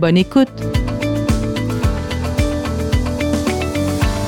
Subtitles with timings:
[0.00, 0.48] Bonne écoute!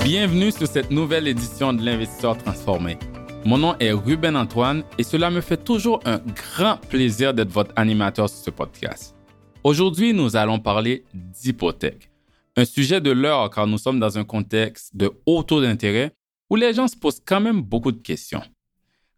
[0.04, 2.98] Bienvenue sur cette nouvelle édition de l'Investisseur transformé.
[3.46, 7.72] Mon nom est Ruben Antoine et cela me fait toujours un grand plaisir d'être votre
[7.76, 9.16] animateur sur ce podcast.
[9.64, 12.10] Aujourd'hui, nous allons parler d'hypothèque.
[12.54, 16.12] Un sujet de l'heure car nous sommes dans un contexte de haut taux d'intérêt
[16.50, 18.42] où les gens se posent quand même beaucoup de questions.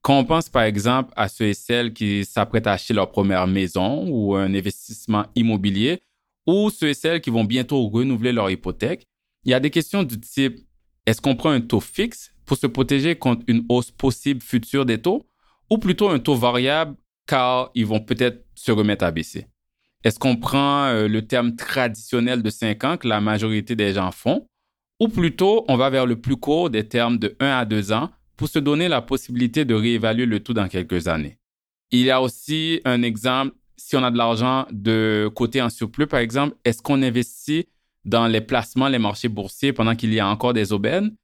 [0.02, 3.48] Quand on pense par exemple à ceux et celles qui s'apprêtent à acheter leur première
[3.48, 6.00] maison ou un investissement immobilier,
[6.46, 9.06] ou ceux et celles qui vont bientôt renouveler leur hypothèque,
[9.44, 10.58] il y a des questions du type
[11.06, 14.98] est-ce qu'on prend un taux fixe pour se protéger contre une hausse possible future des
[14.98, 15.26] taux
[15.70, 19.46] ou plutôt un taux variable car ils vont peut-être se remettre à baisser?
[20.02, 24.12] Est-ce qu'on prend euh, le terme traditionnel de 5 ans que la majorité des gens
[24.12, 24.46] font
[25.00, 28.10] ou plutôt on va vers le plus court des termes de 1 à 2 ans
[28.36, 31.38] pour se donner la possibilité de réévaluer le tout dans quelques années?
[31.90, 36.06] Il y a aussi un exemple si on a de l'argent de côté en surplus,
[36.06, 37.66] par exemple, est-ce qu'on investit
[38.04, 41.14] dans les placements, les marchés boursiers pendant qu'il y a encore des aubaines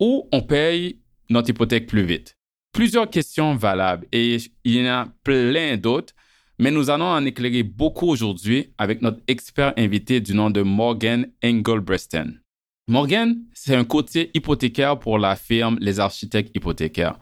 [0.00, 2.36] ou on paye notre hypothèque plus vite?
[2.72, 6.14] Plusieurs questions valables et il y en a plein d'autres,
[6.58, 11.26] mais nous allons en éclairer beaucoup aujourd'hui avec notre expert invité du nom de Morgan
[11.44, 12.40] Engelbresten.
[12.88, 17.18] Morgan, c'est un côté hypothécaire pour la firme Les Architectes Hypothécaires.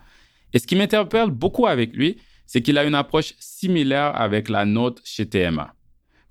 [0.52, 4.64] Et ce qui m'interpelle beaucoup avec lui, c'est qu'il a une approche similaire avec la
[4.64, 5.74] nôtre chez TMA.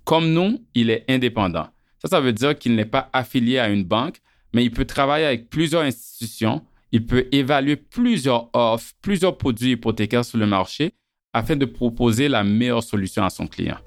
[0.04, 1.68] Comme nous, il est indépendant.
[2.00, 4.20] Ça, ça veut dire qu'il n'est pas affilié à une banque,
[4.52, 6.62] mais il peut travailler avec plusieurs institutions,
[6.92, 10.92] il peut évaluer plusieurs offres, plusieurs produits hypothécaires sur le marché
[11.32, 13.78] afin de proposer la meilleure solution à son client.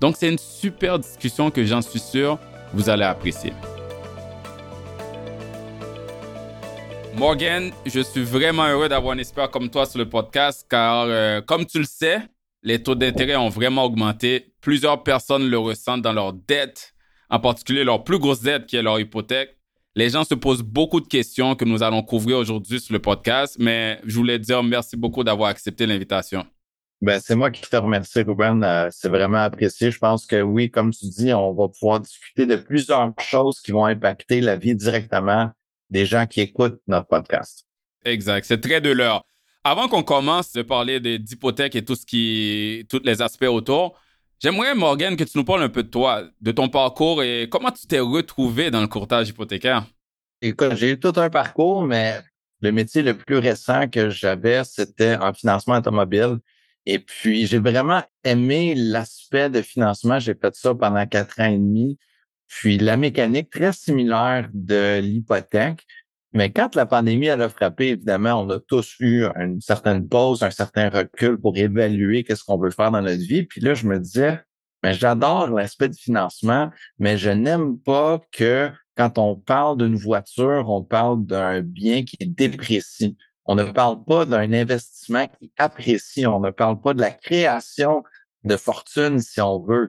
[0.00, 2.38] Donc, c'est une super discussion que j'en suis sûr
[2.74, 3.52] vous allez apprécier.
[7.16, 11.40] Morgan, je suis vraiment heureux d'avoir un expert comme toi sur le podcast car, euh,
[11.40, 12.18] comme tu le sais,
[12.62, 14.52] les taux d'intérêt ont vraiment augmenté.
[14.60, 16.92] Plusieurs personnes le ressentent dans leurs dettes,
[17.30, 19.56] en particulier leur plus grosse dette qui est leur hypothèque.
[19.94, 23.56] Les gens se posent beaucoup de questions que nous allons couvrir aujourd'hui sur le podcast,
[23.60, 26.44] mais je voulais dire merci beaucoup d'avoir accepté l'invitation.
[27.00, 28.64] Ben, c'est moi qui te remercie, Ruben.
[28.64, 29.92] Euh, c'est vraiment apprécié.
[29.92, 33.70] Je pense que oui, comme tu dis, on va pouvoir discuter de plusieurs choses qui
[33.70, 35.52] vont impacter la vie directement
[35.90, 37.66] des gens qui écoutent notre podcast.
[38.04, 38.44] Exact.
[38.44, 39.24] C'est très de l'heure.
[39.62, 43.98] Avant qu'on commence de parler d'hypothèques et tout ce qui, tous les aspects autour,
[44.38, 47.70] j'aimerais, Morgan, que tu nous parles un peu de toi, de ton parcours et comment
[47.70, 49.86] tu t'es retrouvé dans le courtage hypothécaire?
[50.42, 52.20] Écoute, j'ai eu tout un parcours, mais
[52.60, 56.38] le métier le plus récent que j'avais, c'était en financement automobile.
[56.86, 60.18] Et puis, j'ai vraiment aimé l'aspect de financement.
[60.18, 61.98] J'ai fait ça pendant quatre ans et demi.
[62.48, 65.84] Puis la mécanique très similaire de l'hypothèque.
[66.32, 70.42] Mais quand la pandémie elle a frappé, évidemment, on a tous eu une certaine pause,
[70.42, 73.44] un certain recul pour évaluer qu'est-ce qu'on veut faire dans notre vie.
[73.44, 74.40] Puis là, je me disais,
[74.82, 80.68] mais j'adore l'aspect du financement, mais je n'aime pas que quand on parle d'une voiture,
[80.68, 83.16] on parle d'un bien qui déprécie.
[83.46, 86.26] On ne parle pas d'un investissement qui apprécie.
[86.26, 88.02] On ne parle pas de la création
[88.44, 89.88] de fortune, si on veut.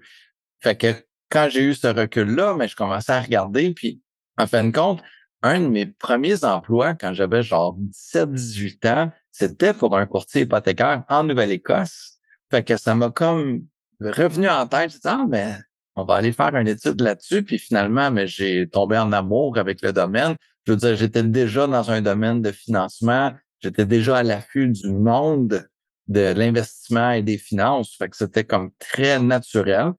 [0.59, 0.93] Fait que
[1.29, 4.01] quand j'ai eu ce recul-là, mais je commençais à regarder, puis
[4.37, 5.01] en fin de compte,
[5.41, 7.77] un de mes premiers emplois quand j'avais genre
[8.13, 12.19] 17-18 ans, c'était pour un courtier hypothécaire en Nouvelle-Écosse.
[12.49, 13.65] Fait que ça m'a comme
[13.99, 14.91] revenu en tête.
[14.91, 15.55] Je ah, mais
[15.95, 17.43] on va aller faire une étude là-dessus.
[17.43, 20.35] Puis finalement, mais j'ai tombé en amour avec le domaine.
[20.65, 23.33] Je veux dire, j'étais déjà dans un domaine de financement.
[23.59, 25.67] J'étais déjà à l'affût du monde
[26.07, 27.95] de l'investissement et des finances.
[27.97, 29.93] Fait que c'était comme très naturel.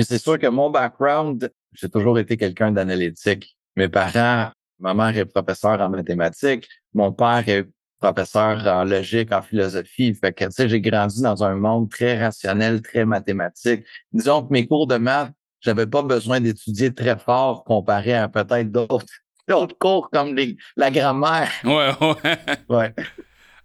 [0.00, 3.54] Puis c'est sûr que mon background, j'ai toujours été quelqu'un d'analytique.
[3.76, 7.66] Mes parents, ma mère est professeure en mathématiques, mon père est
[7.98, 10.14] professeur en logique, en philosophie.
[10.14, 13.84] Fait que, tu sais, j'ai grandi dans un monde très rationnel, très mathématique.
[14.10, 18.72] Disons que mes cours de maths, j'avais pas besoin d'étudier très fort comparé à peut-être
[18.72, 19.04] d'autres,
[19.48, 20.34] d'autres cours comme
[20.78, 21.50] la grammaire.
[21.62, 22.38] Ouais, ouais.
[22.70, 22.94] ouais.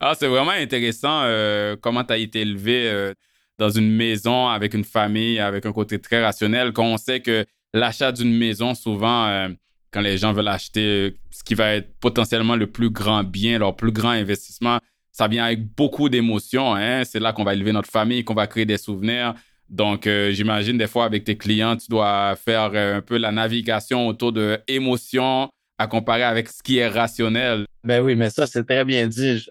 [0.02, 2.90] Ah, c'est vraiment intéressant euh, comment tu as été élevé.
[2.90, 3.14] Euh,
[3.58, 7.46] dans une maison avec une famille, avec un côté très rationnel, quand on sait que
[7.74, 9.50] l'achat d'une maison, souvent, euh,
[9.92, 13.60] quand les gens veulent acheter euh, ce qui va être potentiellement le plus grand bien,
[13.60, 14.80] leur plus grand investissement,
[15.12, 16.76] ça vient avec beaucoup d'émotions.
[16.76, 17.04] Hein?
[17.06, 19.34] C'est là qu'on va élever notre famille, qu'on va créer des souvenirs.
[19.70, 24.08] Donc, euh, j'imagine des fois avec tes clients, tu dois faire un peu la navigation
[24.08, 27.66] autour de émotions à comparer avec ce qui est rationnel.
[27.84, 29.46] Ben oui, mais ça, c'est très bien dit.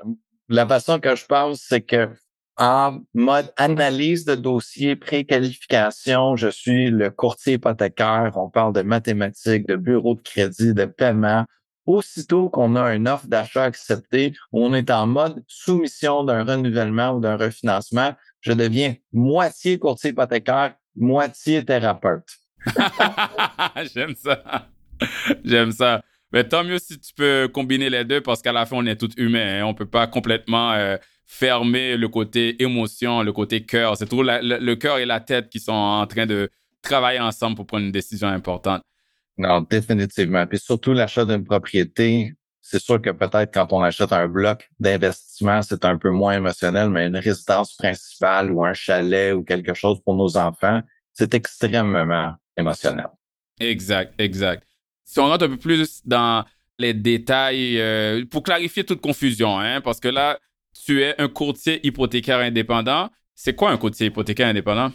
[0.48, 2.08] La façon que je pense, c'est que
[2.56, 8.32] en mode analyse de dossier, préqualification, je suis le courtier hypothécaire.
[8.36, 11.44] On parle de mathématiques, de bureau de crédit, de paiement.
[11.86, 17.20] Aussitôt qu'on a une offre d'achat acceptée, on est en mode soumission d'un renouvellement ou
[17.20, 22.28] d'un refinancement, je deviens moitié courtier hypothécaire, moitié thérapeute.
[23.94, 24.68] J'aime ça.
[25.44, 26.02] J'aime ça.
[26.34, 28.96] Mais tant mieux si tu peux combiner les deux parce qu'à la fin, on est
[28.96, 29.60] tous humains.
[29.60, 29.64] Hein.
[29.66, 33.96] On ne peut pas complètement euh, fermer le côté émotion, le côté cœur.
[33.96, 36.50] C'est toujours le cœur et la tête qui sont en train de
[36.82, 38.82] travailler ensemble pour prendre une décision importante.
[39.38, 40.44] Non, définitivement.
[40.48, 45.62] Puis surtout l'achat d'une propriété, c'est sûr que peut-être quand on achète un bloc d'investissement,
[45.62, 50.00] c'est un peu moins émotionnel, mais une résidence principale ou un chalet ou quelque chose
[50.04, 50.80] pour nos enfants,
[51.12, 53.06] c'est extrêmement émotionnel.
[53.60, 54.66] Exact, exact.
[55.04, 56.44] Si on rentre un peu plus dans
[56.78, 60.38] les détails, euh, pour clarifier toute confusion, hein, parce que là,
[60.84, 63.10] tu es un courtier hypothécaire indépendant.
[63.34, 64.92] C'est quoi un courtier hypothécaire indépendant?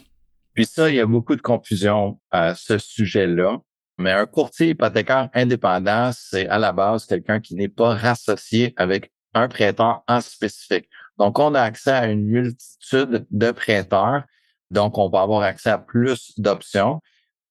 [0.54, 3.60] Puis ça, il y a beaucoup de confusion à ce sujet-là.
[3.98, 9.12] Mais un courtier hypothécaire indépendant, c'est à la base quelqu'un qui n'est pas rassocié avec
[9.34, 10.90] un prêteur en spécifique.
[11.18, 14.24] Donc, on a accès à une multitude de prêteurs.
[14.72, 17.02] Donc, on va avoir accès à plus d'options.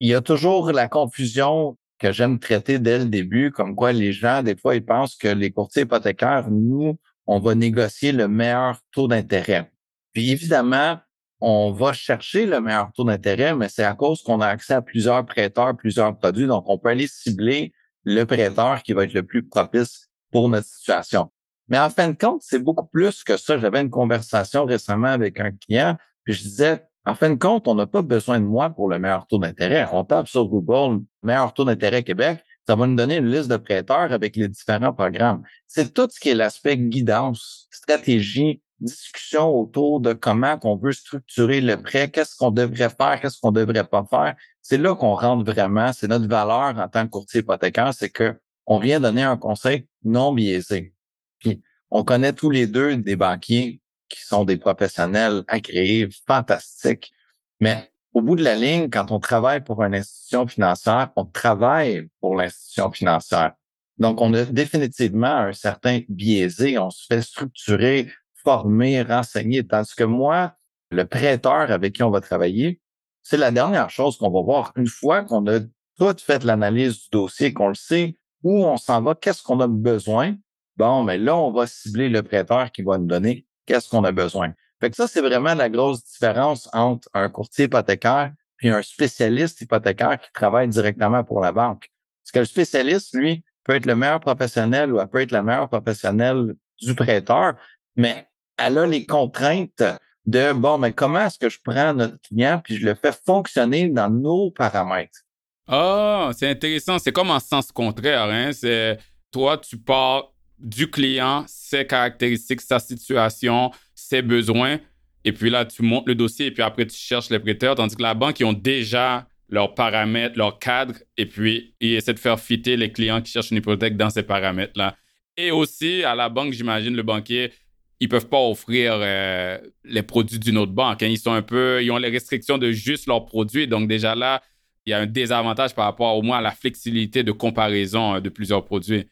[0.01, 4.13] Il y a toujours la confusion que j'aime traiter dès le début, comme quoi les
[4.13, 8.79] gens, des fois, ils pensent que les courtiers hypothécaires, nous, on va négocier le meilleur
[8.93, 9.71] taux d'intérêt.
[10.13, 10.99] Puis évidemment,
[11.41, 14.83] on va chercher le meilleur taux d'intérêt, mais c'est à cause qu'on a accès à
[14.83, 16.47] plusieurs prêteurs, plusieurs produits.
[16.47, 17.73] Donc, on peut aller cibler
[18.05, 21.31] le prêteur qui va être le plus propice pour notre situation.
[21.69, 23.59] Mais en fin de compte, c'est beaucoup plus que ça.
[23.59, 27.75] J'avais une conversation récemment avec un client, puis je disais, en fin de compte, on
[27.75, 29.87] n'a pas besoin de moi pour le meilleur taux d'intérêt.
[29.93, 33.57] On tape sur Google meilleur taux d'intérêt Québec, ça va nous donner une liste de
[33.57, 35.43] prêteurs avec les différents programmes.
[35.67, 41.63] C'est tout ce qui est l'aspect guidance, stratégie, discussion autour de comment qu'on veut structurer
[41.63, 44.37] le prêt, qu'est-ce qu'on devrait faire, qu'est-ce qu'on devrait pas faire.
[44.61, 48.39] C'est là qu'on rentre vraiment, c'est notre valeur en tant que courtier hypothécaire, c'est que
[48.67, 50.93] on vient donner un conseil non biaisé.
[51.39, 57.13] Puis on connaît tous les deux des banquiers qui sont des professionnels agréés, fantastiques,
[57.61, 62.09] mais au bout de la ligne, quand on travaille pour une institution financière, on travaille
[62.21, 63.53] pour l'institution financière.
[63.99, 66.79] Donc, on a définitivement un certain biaisé.
[66.79, 68.11] On se fait structurer
[68.43, 69.67] former, renseigner.
[69.67, 70.55] Tandis que moi,
[70.91, 72.81] le prêteur avec qui on va travailler,
[73.23, 74.73] c'est la dernière chose qu'on va voir.
[74.77, 75.61] Une fois qu'on a
[75.99, 79.67] tout fait l'analyse du dossier, qu'on le sait où on s'en va, qu'est-ce qu'on a
[79.67, 80.37] besoin,
[80.77, 84.13] bon, mais là, on va cibler le prêteur qui va nous donner qu'est-ce qu'on a
[84.13, 84.53] besoin.
[84.81, 88.33] Fait que ça, c'est vraiment la grosse différence entre un courtier hypothécaire
[88.63, 91.91] et un spécialiste hypothécaire qui travaille directement pour la banque.
[92.23, 95.69] Parce que le spécialiste, lui, peut être le meilleur professionnel ou peut être la meilleure
[95.69, 97.55] professionnelle du prêteur,
[97.97, 98.27] mais
[98.57, 99.83] elle a les contraintes
[100.27, 103.89] de bon, mais comment est-ce que je prends notre client puis je le fais fonctionner
[103.89, 105.21] dans nos paramètres?
[105.67, 106.99] Ah, c'est intéressant.
[106.99, 108.25] C'est comme en sens contraire.
[108.25, 108.53] Hein?
[108.53, 108.99] C'est
[109.31, 114.79] toi, tu pars du client, ses caractéristiques, sa situation, ses besoins,
[115.25, 117.97] et puis là, tu montes le dossier et puis après, tu cherches les prêteurs, tandis
[117.97, 122.19] que la banque, ils ont déjà leurs paramètres, leurs cadres, et puis ils essaient de
[122.19, 124.97] faire fitter les clients qui cherchent une hypothèque dans ces paramètres-là.
[125.37, 127.53] Et aussi, à la banque, j'imagine, le banquier,
[128.01, 131.03] ils peuvent pas offrir euh, les produits d'une autre banque.
[131.03, 131.09] Hein.
[131.09, 133.67] Ils sont un peu, ils ont les restrictions de juste leurs produits.
[133.67, 134.43] Donc déjà là,
[134.87, 138.21] il y a un désavantage par rapport au moins à la flexibilité de comparaison euh,
[138.21, 139.07] de plusieurs produits.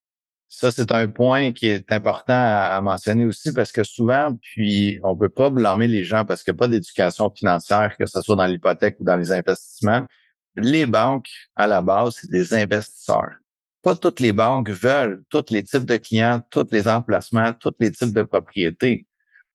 [0.58, 5.14] Ça, c'est un point qui est important à, mentionner aussi parce que souvent, puis on
[5.14, 8.36] peut pas blâmer les gens parce qu'il n'y a pas d'éducation financière, que ce soit
[8.36, 10.06] dans l'hypothèque ou dans les investissements.
[10.56, 13.34] Les banques, à la base, c'est des investisseurs
[13.86, 17.92] pas toutes les banques veulent tous les types de clients, tous les emplacements, tous les
[17.92, 19.06] types de propriétés.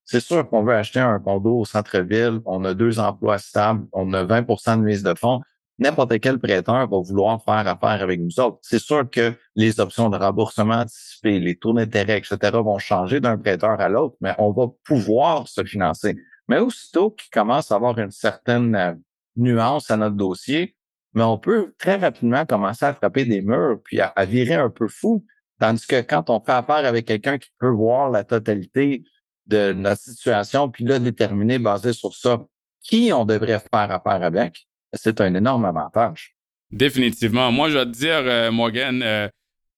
[0.05, 4.13] C'est sûr qu'on veut acheter un condo au centre-ville, on a deux emplois stables, on
[4.13, 5.41] a 20% de mise de fonds.
[5.81, 8.59] N'importe quel prêteur va vouloir faire affaire avec nous autres.
[8.61, 12.37] C'est sûr que les options de remboursement anticipé, les taux d'intérêt, etc.
[12.53, 16.15] vont changer d'un prêteur à l'autre, mais on va pouvoir se financer.
[16.47, 18.93] Mais aussitôt qu'il commence à avoir une certaine euh,
[19.35, 20.75] nuance à notre dossier,
[21.15, 24.87] mais on peut très rapidement commencer à frapper des murs puis à, virer un peu
[24.87, 25.25] fou.
[25.59, 29.03] Tandis que quand on fait affaire avec quelqu'un qui peut voir la totalité
[29.47, 32.45] de notre situation, puis là, déterminer, basé sur ça,
[32.81, 36.35] qui on devrait faire affaire avec, c'est un énorme avantage.
[36.71, 37.51] Définitivement.
[37.51, 39.27] Moi, je vais te dire, euh, Morgan, euh,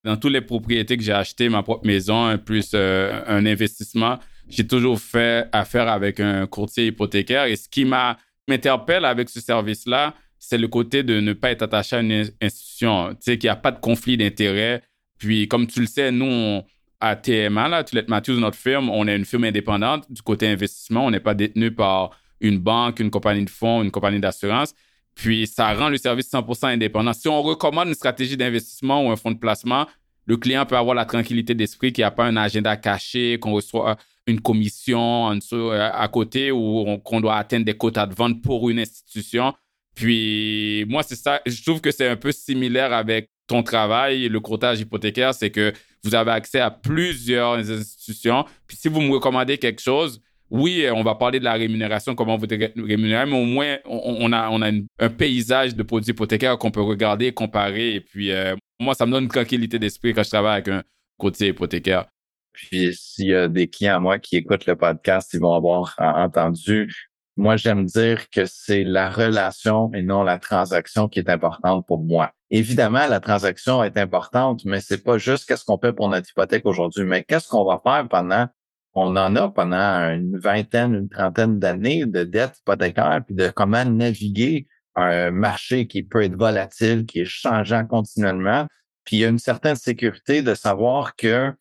[0.04, 4.68] dans toutes les propriétés que j'ai achetées, ma propre maison, plus euh, un investissement, j'ai
[4.68, 7.46] toujours fait affaire avec un courtier hypothécaire.
[7.46, 11.96] Et ce qui m'interpelle avec ce service-là, c'est le côté de ne pas être attaché
[11.96, 14.84] à une institution, tu sais, qu'il n'y a pas de conflit d'intérêts.
[15.18, 16.62] Puis, comme tu le sais, nous,
[17.00, 21.06] à TMA, là, Tulette Matthews, notre firme, on est une firme indépendante du côté investissement.
[21.06, 24.74] On n'est pas détenu par une banque, une compagnie de fonds, une compagnie d'assurance.
[25.16, 27.14] Puis, ça rend le service 100% indépendant.
[27.14, 29.88] Si on recommande une stratégie d'investissement ou un fonds de placement,
[30.26, 33.54] le client peut avoir la tranquillité d'esprit qu'il n'y a pas un agenda caché, qu'on
[33.54, 38.70] reçoit une commission euh, à côté ou qu'on doit atteindre des quotas de vente pour
[38.70, 39.54] une institution.
[39.96, 44.40] Puis moi, c'est ça, je trouve que c'est un peu similaire avec ton travail, le
[44.40, 48.46] courtage hypothécaire, c'est que vous avez accès à plusieurs institutions.
[48.66, 50.22] Puis si vous me recommandez quelque chose,
[50.54, 54.70] oui, on va parler de la rémunération, comment vous rémunérez, mais au moins, on, a,
[55.00, 57.96] un paysage de produits hypothécaires qu'on peut regarder, comparer.
[57.96, 60.84] Et puis, euh, moi, ça me donne une tranquillité d'esprit quand je travaille avec un
[61.18, 62.06] courtier hypothécaire.
[62.52, 65.96] Puis s'il y a des clients à moi qui écoutent le podcast, ils vont avoir
[65.98, 67.10] entendu.
[67.36, 72.04] Moi, j'aime dire que c'est la relation et non la transaction qui est importante pour
[72.04, 72.32] moi.
[72.52, 76.68] Évidemment, la transaction est importante, mais c'est pas juste qu'est-ce qu'on fait pour notre hypothèque
[76.68, 78.48] aujourd'hui, mais qu'est-ce qu'on va faire pendant
[78.94, 83.84] on en a pendant une vingtaine, une trentaine d'années de dettes hypothécaires, puis de comment
[83.86, 88.68] naviguer un marché qui peut être volatile, qui est changeant continuellement.
[89.04, 91.54] Puis il y a une certaine sécurité de savoir que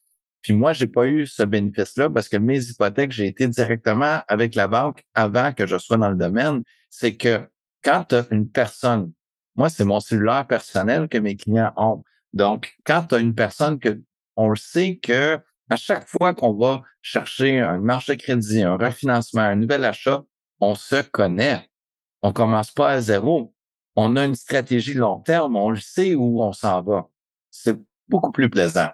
[0.43, 4.57] puis moi, j'ai pas eu ce bénéfice-là parce que mes hypothèques, j'ai été directement avec
[4.57, 6.63] la banque avant que je sois dans le domaine.
[6.91, 7.49] C'est que
[7.83, 9.13] quand tu as une personne,
[9.55, 12.03] moi, c'est mon cellulaire personnel que mes clients ont.
[12.33, 14.01] Donc, quand tu as une personne que
[14.37, 15.39] on sait que
[15.73, 20.23] à chaque fois qu'on va chercher un marché crédit, un refinancement, un nouvel achat,
[20.61, 21.67] on se connaît.
[22.23, 23.55] On commence pas à zéro.
[23.97, 27.09] On a une stratégie long terme, on le sait où on s'en va.
[27.51, 28.91] C'est beaucoup plus plaisant.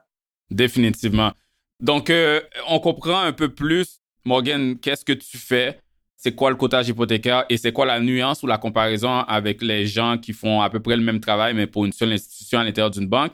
[0.50, 1.32] Définitivement.
[1.80, 5.80] Donc, euh, on comprend un peu plus, Morgan, qu'est-ce que tu fais,
[6.16, 9.86] c'est quoi le cotage hypothécaire et c'est quoi la nuance ou la comparaison avec les
[9.86, 12.64] gens qui font à peu près le même travail, mais pour une seule institution à
[12.64, 13.32] l'intérieur d'une banque?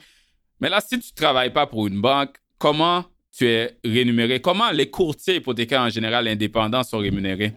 [0.61, 3.05] Mais là, si tu ne travailles pas pour une banque, comment
[3.37, 4.41] tu es rémunéré?
[4.41, 7.55] Comment les courtiers hypothécaires en général indépendants sont rémunérés?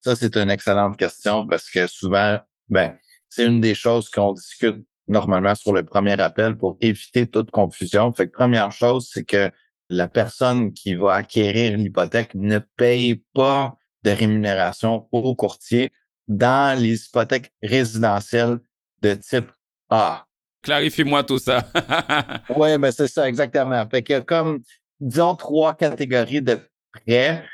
[0.00, 2.96] Ça, c'est une excellente question parce que souvent, ben,
[3.28, 8.12] c'est une des choses qu'on discute normalement sur le premier appel pour éviter toute confusion.
[8.12, 9.50] Fait que première chose, c'est que
[9.88, 15.92] la personne qui va acquérir une hypothèque ne paye pas de rémunération au courtier
[16.28, 18.58] dans les hypothèques résidentielles
[19.02, 19.50] de type
[19.88, 20.26] A.
[20.62, 21.64] Clarifie-moi tout ça.
[22.56, 23.88] oui, mais c'est ça, exactement.
[23.88, 24.60] Fait que comme,
[25.00, 26.58] disons, trois catégories de
[26.92, 27.44] prêts.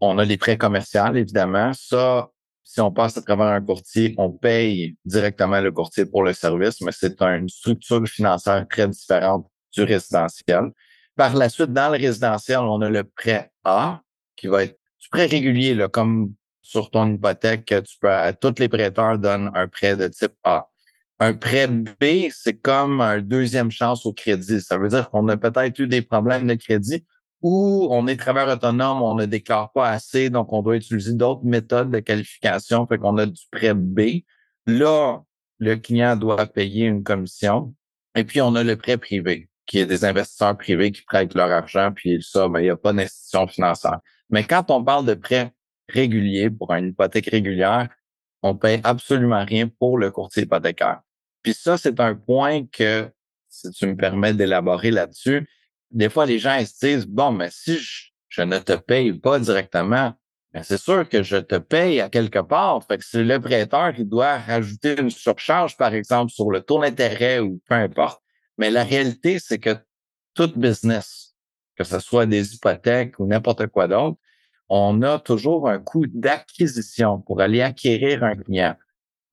[0.00, 1.72] On a les prêts commerciaux, évidemment.
[1.72, 2.30] Ça,
[2.64, 6.80] si on passe à travers un courtier, on paye directement le courtier pour le service,
[6.82, 10.70] mais c'est une structure financière très différente du résidentiel.
[11.16, 14.02] Par la suite, dans le résidentiel, on a le prêt A,
[14.36, 18.68] qui va être du prêt régulier, là, comme sur ton hypothèque, tu peux, tous les
[18.68, 20.68] prêteurs donnent un prêt de type A.
[21.20, 24.60] Un prêt B, c'est comme un deuxième chance au crédit.
[24.60, 27.04] Ça veut dire qu'on a peut-être eu des problèmes de crédit,
[27.42, 31.44] ou on est travailleur autonome, on ne déclare pas assez, donc on doit utiliser d'autres
[31.44, 34.22] méthodes de qualification, fait qu'on a du prêt B.
[34.66, 35.22] Là,
[35.58, 37.74] le client doit payer une commission.
[38.14, 41.50] Et puis, on a le prêt privé, qui est des investisseurs privés qui prêtent leur
[41.50, 44.00] argent, puis ça, ben, il n'y a pas d'institution financière.
[44.30, 45.52] Mais quand on parle de prêt
[45.88, 47.88] régulier pour une hypothèque régulière,
[48.42, 51.00] on paye absolument rien pour le courtier hypothécaire.
[51.42, 53.08] Puis ça, c'est un point que,
[53.48, 55.48] si tu me permets d'élaborer là-dessus,
[55.90, 60.14] des fois, les gens se disent, bon, mais si je, ne te paye pas directement,
[60.52, 62.82] ben, c'est sûr que je te paye à quelque part.
[62.84, 66.80] Fait que c'est le prêteur qui doit rajouter une surcharge, par exemple, sur le taux
[66.80, 68.22] d'intérêt ou peu importe.
[68.58, 69.76] Mais la réalité, c'est que
[70.34, 71.34] tout business,
[71.76, 74.18] que ce soit des hypothèques ou n'importe quoi d'autre,
[74.68, 78.76] on a toujours un coût d'acquisition pour aller acquérir un client.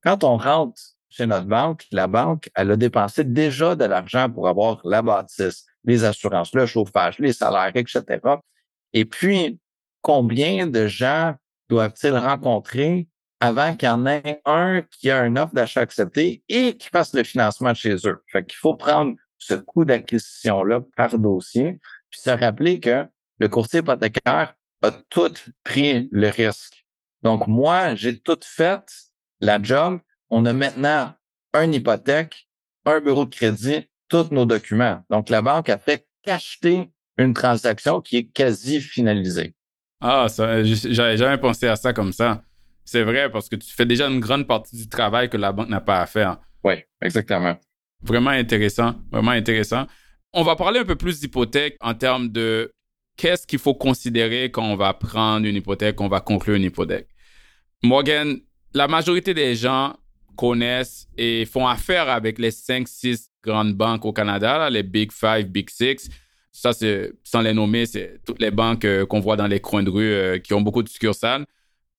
[0.02, 0.80] Quand on rentre
[1.16, 5.64] chez notre banque, la banque, elle a dépensé déjà de l'argent pour avoir la bâtisse,
[5.84, 8.02] les assurances, le chauffage, les salaires, etc.
[8.92, 9.58] Et puis,
[10.02, 11.34] combien de gens
[11.70, 13.08] doivent-ils rencontrer
[13.40, 17.14] avant qu'il y en ait un qui a une offre d'achat acceptée et qui fasse
[17.14, 18.22] le financement chez eux?
[18.30, 21.78] Fait qu'il faut prendre ce coût d'acquisition-là par dossier,
[22.10, 23.06] puis se rappeler que
[23.38, 25.32] le courtier hypothécaire a tout
[25.64, 26.86] pris le risque.
[27.22, 28.82] Donc, moi, j'ai tout fait
[29.40, 29.98] la job.
[30.30, 31.14] On a maintenant
[31.54, 32.48] une hypothèque,
[32.84, 35.02] un bureau de crédit, tous nos documents.
[35.10, 39.54] Donc, la banque a fait qu'acheter une transaction qui est quasi finalisée.
[40.00, 42.42] Ah, ça, j'avais jamais pensé à ça comme ça.
[42.84, 45.68] C'est vrai parce que tu fais déjà une grande partie du travail que la banque
[45.68, 46.38] n'a pas à faire.
[46.62, 47.56] Oui, exactement.
[48.02, 49.86] Vraiment intéressant, vraiment intéressant.
[50.32, 52.72] On va parler un peu plus d'hypothèque en termes de
[53.16, 56.64] qu'est-ce qu'il faut considérer quand on va prendre une hypothèque, quand on va conclure une
[56.64, 57.08] hypothèque.
[57.82, 58.38] Morgan,
[58.74, 59.96] la majorité des gens
[60.36, 65.70] connaissent et font affaire avec les 5-6 grandes banques au Canada, les Big Five, Big
[65.70, 66.08] Six.
[66.52, 69.82] Ça, c'est, sans les nommer, c'est toutes les banques euh, qu'on voit dans les coins
[69.82, 71.44] de rue euh, qui ont beaucoup de succursales.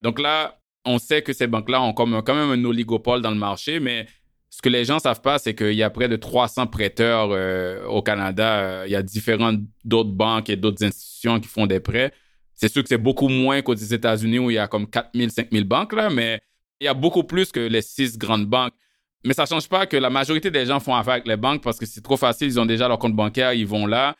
[0.01, 3.38] Donc là, on sait que ces banques-là ont comme, quand même un oligopole dans le
[3.38, 4.08] marché, mais
[4.50, 7.86] ce que les gens savent pas, c'est qu'il y a près de 300 prêteurs euh,
[7.86, 8.88] au Canada.
[8.88, 12.12] Il y a différentes d'autres banques et d'autres institutions qui font des prêts.
[12.56, 15.63] C'est sûr que c'est beaucoup moins qu'aux États-Unis où il y a comme 4000, 5000
[15.65, 16.41] banques, là, mais
[16.79, 18.74] il y a beaucoup plus que les six grandes banques.
[19.24, 21.63] Mais ça ne change pas que la majorité des gens font affaire avec les banques
[21.63, 24.15] parce que c'est trop facile, ils ont déjà leur compte bancaire, ils vont là.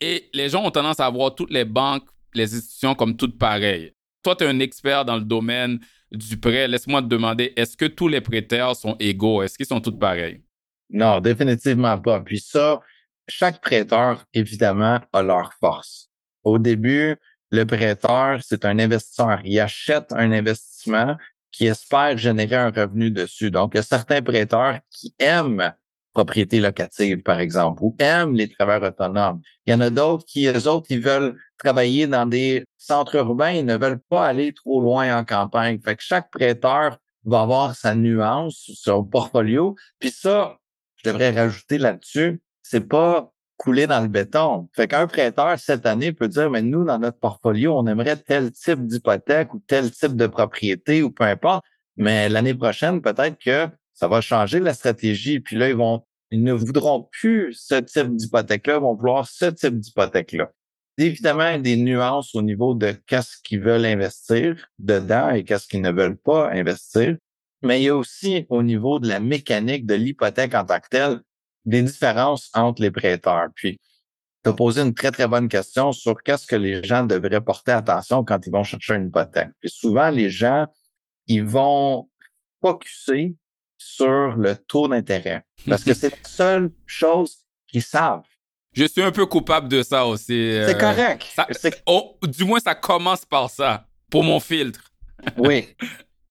[0.00, 2.04] Et les gens ont tendance à voir toutes les banques,
[2.34, 3.94] les institutions comme toutes pareilles.
[4.22, 6.68] Toi, tu es un expert dans le domaine du prêt.
[6.68, 9.42] Laisse-moi te demander, est-ce que tous les prêteurs sont égaux?
[9.42, 10.42] Est-ce qu'ils sont tous pareils?
[10.90, 12.20] Non, définitivement pas.
[12.20, 12.80] Puis ça,
[13.28, 16.10] chaque prêteur, évidemment, a leur force.
[16.44, 17.16] Au début,
[17.50, 19.40] le prêteur, c'est un investisseur.
[19.44, 21.16] Il achète un investissement
[21.52, 23.50] qui espère générer un revenu dessus.
[23.50, 25.72] Donc, il y a certains prêteurs qui aiment
[26.12, 29.40] propriété locative, par exemple, ou aiment les travailleurs autonomes.
[29.66, 33.52] Il y en a d'autres qui, eux autres, ils veulent travailler dans des centres urbains,
[33.52, 35.80] ils ne veulent pas aller trop loin en campagne.
[35.82, 39.76] Fait que chaque prêteur va avoir sa nuance, son portfolio.
[39.98, 40.58] Puis ça,
[40.96, 43.31] je devrais rajouter là-dessus, c'est pas
[43.62, 44.68] couler dans le béton.
[44.74, 48.50] Fait qu'un prêteur cette année peut dire, mais nous, dans notre portfolio, on aimerait tel
[48.50, 51.64] type d'hypothèque ou tel type de propriété ou peu importe.
[51.96, 55.38] Mais l'année prochaine, peut-être que ça va changer la stratégie.
[55.38, 56.02] Puis là, ils vont,
[56.32, 60.50] ils ne voudront plus ce type d'hypothèque-là, ils vont vouloir ce type d'hypothèque-là.
[60.98, 65.92] Évidemment, des nuances au niveau de qu'est-ce qu'ils veulent investir dedans et qu'est-ce qu'ils ne
[65.92, 67.16] veulent pas investir.
[67.62, 70.88] Mais il y a aussi au niveau de la mécanique de l'hypothèque en tant que
[70.90, 71.20] telle,
[71.64, 73.48] des différences entre les prêteurs.
[73.54, 73.80] Puis,
[74.42, 77.72] tu as posé une très, très bonne question sur qu'est-ce que les gens devraient porter
[77.72, 79.50] attention quand ils vont chercher une hypothèque.
[79.60, 80.66] Puis souvent, les gens,
[81.26, 82.08] ils vont
[82.60, 83.36] focuser
[83.78, 88.24] sur le taux d'intérêt parce que c'est la seule chose qu'ils savent.
[88.72, 90.32] Je suis un peu coupable de ça aussi.
[90.32, 91.26] Euh, c'est correct.
[91.86, 94.92] oh, du moins, ça commence par ça, pour mon filtre.
[95.36, 95.68] oui.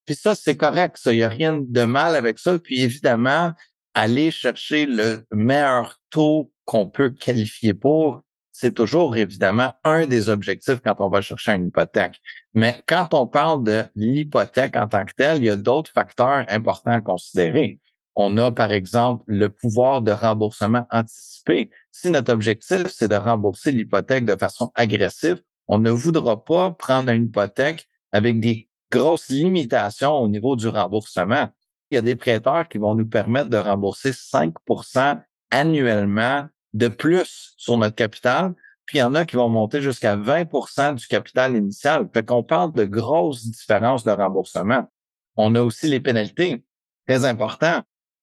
[0.06, 1.00] Puis ça, c'est correct.
[1.06, 2.58] Il n'y a rien de mal avec ça.
[2.58, 3.54] Puis évidemment,
[3.94, 10.82] aller chercher le meilleur taux qu'on peut qualifier pour, c'est toujours évidemment un des objectifs
[10.84, 12.20] quand on va chercher une hypothèque.
[12.54, 16.46] Mais quand on parle de l'hypothèque en tant que telle, il y a d'autres facteurs
[16.50, 17.80] importants à considérer.
[18.16, 21.70] On a, par exemple, le pouvoir de remboursement anticipé.
[21.92, 27.10] Si notre objectif, c'est de rembourser l'hypothèque de façon agressive, on ne voudra pas prendre
[27.10, 31.48] une hypothèque avec des grosses limitations au niveau du remboursement
[31.92, 37.54] il y a des prêteurs qui vont nous permettre de rembourser 5% annuellement de plus
[37.58, 38.54] sur notre capital.
[38.86, 42.10] Puis il y en a qui vont monter jusqu'à 20% du capital initial.
[42.14, 44.90] Fait qu'on parle de grosses différences de remboursement.
[45.36, 46.64] On a aussi les pénalités.
[47.08, 47.82] Très important.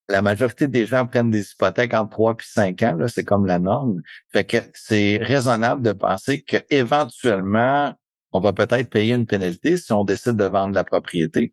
[0.09, 2.97] La majorité des gens prennent des hypothèques en 3 puis 5 ans.
[3.09, 4.01] C'est comme la norme.
[4.33, 7.95] Fait que c'est raisonnable de penser qu'éventuellement,
[8.33, 11.53] on va peut-être payer une pénalité si on décide de vendre la propriété.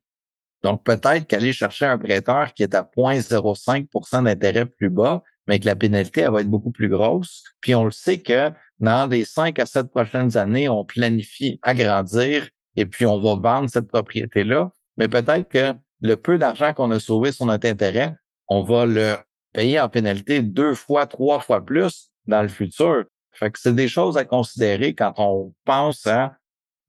[0.65, 5.67] Donc, peut-être qu'aller chercher un prêteur qui est à 0,05% d'intérêt plus bas, mais que
[5.67, 7.43] la pénalité, elle va être beaucoup plus grosse.
[7.61, 8.49] Puis, on le sait que
[8.79, 13.69] dans les cinq à sept prochaines années, on planifie agrandir et puis on va vendre
[13.69, 14.71] cette propriété-là.
[14.97, 18.15] Mais peut-être que le peu d'argent qu'on a sauvé sur notre intérêt,
[18.47, 19.17] on va le
[19.53, 23.03] payer en pénalité deux fois, trois fois plus dans le futur.
[23.33, 26.35] Fait que c'est des choses à considérer quand on pense à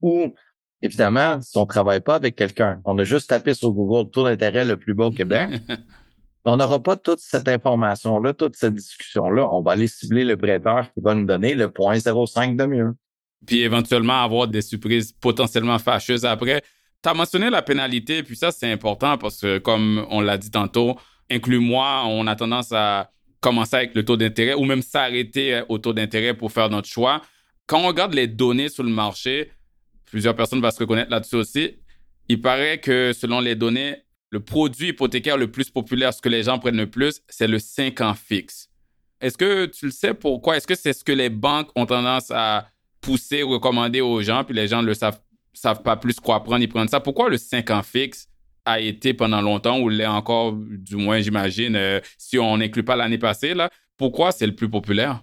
[0.00, 0.32] où
[0.82, 4.24] Évidemment, si on ne travaille pas avec quelqu'un, on a juste tapé sur Google taux
[4.24, 5.50] d'intérêt le plus bas au Québec,
[6.44, 9.48] on n'aura pas toute cette information-là, toute cette discussion-là.
[9.52, 12.94] On va aller cibler le prêteur qui va nous donner le 0.05 de mieux.
[13.46, 16.62] Puis éventuellement avoir des surprises potentiellement fâcheuses après.
[17.02, 20.50] Tu as mentionné la pénalité, puis ça, c'est important parce que, comme on l'a dit
[20.50, 20.96] tantôt,
[21.30, 23.10] inclus-moi, on a tendance à
[23.40, 27.22] commencer avec le taux d'intérêt ou même s'arrêter au taux d'intérêt pour faire notre choix.
[27.66, 29.50] Quand on regarde les données sur le marché,
[30.06, 31.76] plusieurs personnes vont se reconnaître là-dessus aussi.
[32.28, 33.96] Il paraît que selon les données,
[34.30, 37.58] le produit hypothécaire le plus populaire, ce que les gens prennent le plus, c'est le
[37.58, 38.68] 5 ans fixe.
[39.20, 40.56] Est-ce que tu le sais pourquoi?
[40.56, 42.68] Est-ce que c'est ce que les banques ont tendance à
[43.00, 45.20] pousser, recommander aux gens, puis les gens ne le savent,
[45.82, 47.00] pas plus quoi prendre, ils prennent ça?
[47.00, 48.28] Pourquoi le 5 ans fixe
[48.64, 52.96] a été pendant longtemps, ou l'est encore, du moins, j'imagine, euh, si on n'inclut pas
[52.96, 53.54] l'année passée,
[53.96, 55.22] pourquoi c'est le plus populaire?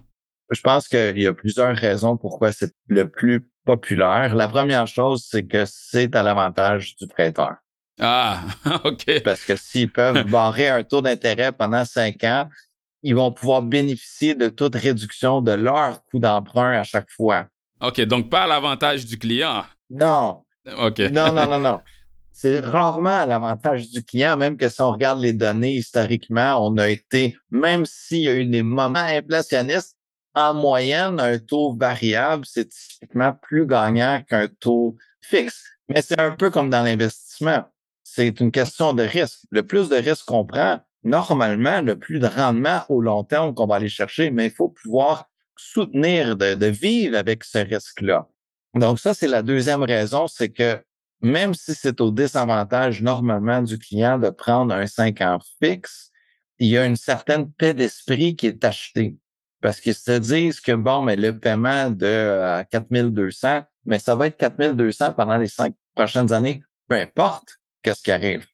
[0.50, 4.34] Je pense qu'il y a plusieurs raisons pourquoi c'est le plus populaire.
[4.34, 7.56] La première chose, c'est que c'est à l'avantage du prêteur.
[8.00, 8.40] Ah,
[8.84, 9.22] OK.
[9.24, 12.48] Parce que s'ils peuvent barrer un taux d'intérêt pendant cinq ans,
[13.02, 17.46] ils vont pouvoir bénéficier de toute réduction de leur coût d'emprunt à chaque fois.
[17.80, 19.64] OK, donc pas à l'avantage du client.
[19.90, 20.42] Non.
[20.78, 20.98] OK.
[21.12, 21.80] Non, non, non, non.
[22.34, 26.76] c'est rarement à l'avantage du client, même que si on regarde les données historiquement, on
[26.78, 29.93] a été, même s'il y a eu des moments inflationnistes,
[30.34, 35.64] en moyenne, un taux variable, c'est typiquement plus gagnant qu'un taux fixe.
[35.88, 37.64] Mais c'est un peu comme dans l'investissement.
[38.02, 39.40] C'est une question de risque.
[39.50, 43.66] Le plus de risques qu'on prend, normalement, le plus de rendement au long terme qu'on
[43.66, 48.28] va aller chercher, mais il faut pouvoir soutenir de, de vivre avec ce risque-là.
[48.74, 50.82] Donc ça, c'est la deuxième raison, c'est que
[51.22, 56.10] même si c'est au désavantage normalement du client de prendre un 5 ans fixe,
[56.58, 59.16] il y a une certaine paix d'esprit qui est achetée.
[59.64, 64.26] Parce qu'ils se disent que, bon, mais le paiement de 4200, euh, mais ça va
[64.26, 67.48] être 4200 pendant les cinq prochaines années, peu importe
[67.82, 68.44] qu'est-ce qui arrive.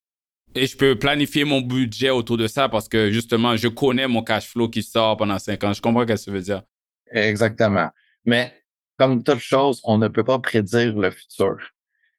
[0.54, 4.22] Et je peux planifier mon budget autour de ça parce que justement, je connais mon
[4.22, 5.72] cash flow qui sort pendant cinq ans.
[5.72, 6.62] Je comprends ce que ça veut dire.
[7.10, 7.90] Exactement.
[8.24, 8.54] Mais
[8.96, 11.56] comme toute chose, on ne peut pas prédire le futur.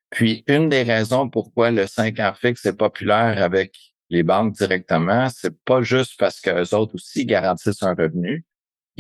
[0.10, 3.74] Puis, une des raisons pourquoi le 5 ans fixe est populaire avec
[4.10, 8.46] les banques directement, c'est pas juste parce qu'eux autres aussi garantissent un revenu,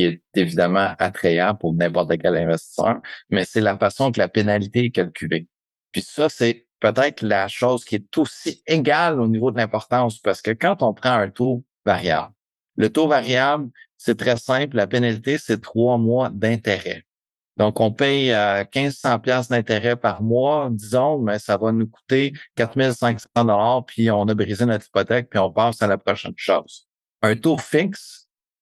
[0.03, 4.91] est évidemment attrayant pour n'importe quel investisseur, mais c'est la façon que la pénalité est
[4.91, 5.47] calculée.
[5.91, 10.41] Puis ça, c'est peut-être la chose qui est aussi égale au niveau de l'importance, parce
[10.41, 12.33] que quand on prend un taux variable,
[12.75, 17.05] le taux variable, c'est très simple, la pénalité, c'est trois mois d'intérêt.
[17.57, 22.33] Donc, on paye euh, 1500 pièces d'intérêt par mois, disons, mais ça va nous coûter
[22.55, 26.87] 4500 dollars, puis on a brisé notre hypothèque, puis on passe à la prochaine chose.
[27.21, 28.20] Un taux fixe,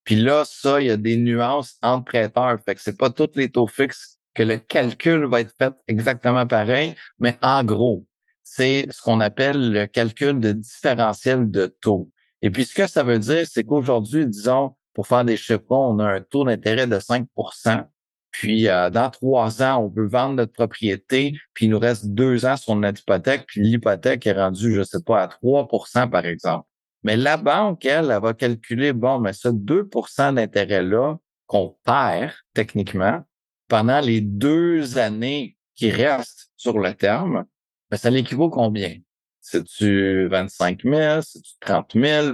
[0.09, 2.57] puis là, ça, il y a des nuances entre prêteurs.
[2.65, 6.47] Fait que c'est pas tous les taux fixes que le calcul va être fait exactement
[6.47, 8.07] pareil, mais en gros,
[8.43, 12.09] c'est ce qu'on appelle le calcul de différentiel de taux.
[12.41, 15.99] Et puis, ce que ça veut dire, c'est qu'aujourd'hui, disons, pour faire des chiffres, on
[15.99, 17.85] a un taux d'intérêt de 5%
[18.31, 22.45] puis euh, dans trois ans, on veut vendre notre propriété, puis il nous reste deux
[22.45, 26.65] ans sur notre hypothèque, puis l'hypothèque est rendue, je sais pas, à 3% par exemple.
[27.03, 33.23] Mais la banque, elle, elle va calculer, bon, mais ce 2% d'intérêt-là qu'on perd techniquement
[33.67, 37.45] pendant les deux années qui restent sur le terme,
[37.89, 38.97] ben, ça l'équivaut combien?
[39.39, 41.21] C'est-tu 25 000?
[41.21, 42.27] C'est-tu 30 000?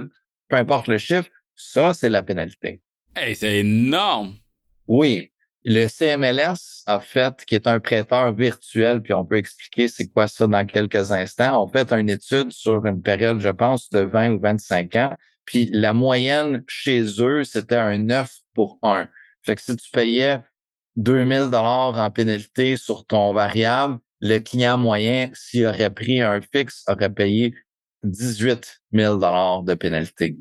[0.48, 2.82] Peu importe le chiffre, ça, c'est la pénalité.
[3.14, 4.36] Hey, c'est énorme!
[4.86, 5.32] Oui.
[5.68, 10.28] Le CMLS, en fait, qui est un prêteur virtuel, puis on peut expliquer c'est quoi
[10.28, 11.60] ça dans quelques instants.
[11.60, 15.16] On fait une étude sur une période, je pense, de 20 ou 25 ans.
[15.44, 19.08] Puis la moyenne chez eux, c'était un 9 pour 1.
[19.42, 20.40] Fait que si tu payais
[20.94, 26.84] 2000 dollars en pénalité sur ton variable, le client moyen, s'il aurait pris un fixe,
[26.86, 27.56] aurait payé
[28.04, 30.38] 18 000 dollars de pénalité.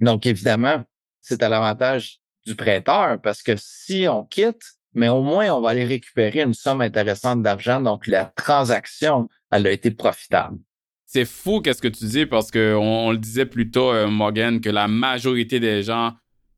[0.00, 0.84] Donc, évidemment,
[1.22, 4.62] c'est à l'avantage du prêteur parce que si on quitte,
[4.94, 7.80] mais au moins on va aller récupérer une somme intéressante d'argent.
[7.80, 10.58] Donc la transaction, elle a été profitable.
[11.06, 14.60] C'est fou qu'est-ce que tu dis parce que on, le disait plus tôt, euh, Morgan,
[14.60, 16.12] que la majorité des gens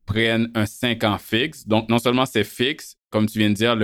[0.05, 1.67] prennent un 5 ans fixe.
[1.67, 3.75] Donc non seulement c'est fixe, comme tu viens de dire,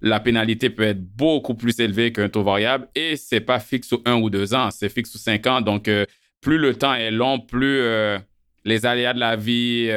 [0.00, 4.00] la pénalité peut être beaucoup plus élevée qu'un taux variable et c'est pas fixe sur
[4.04, 5.60] un ou deux ans, c'est fixe sur cinq ans.
[5.60, 6.04] Donc euh,
[6.40, 8.18] plus le temps est long, plus euh,
[8.64, 9.88] les aléas de la vie,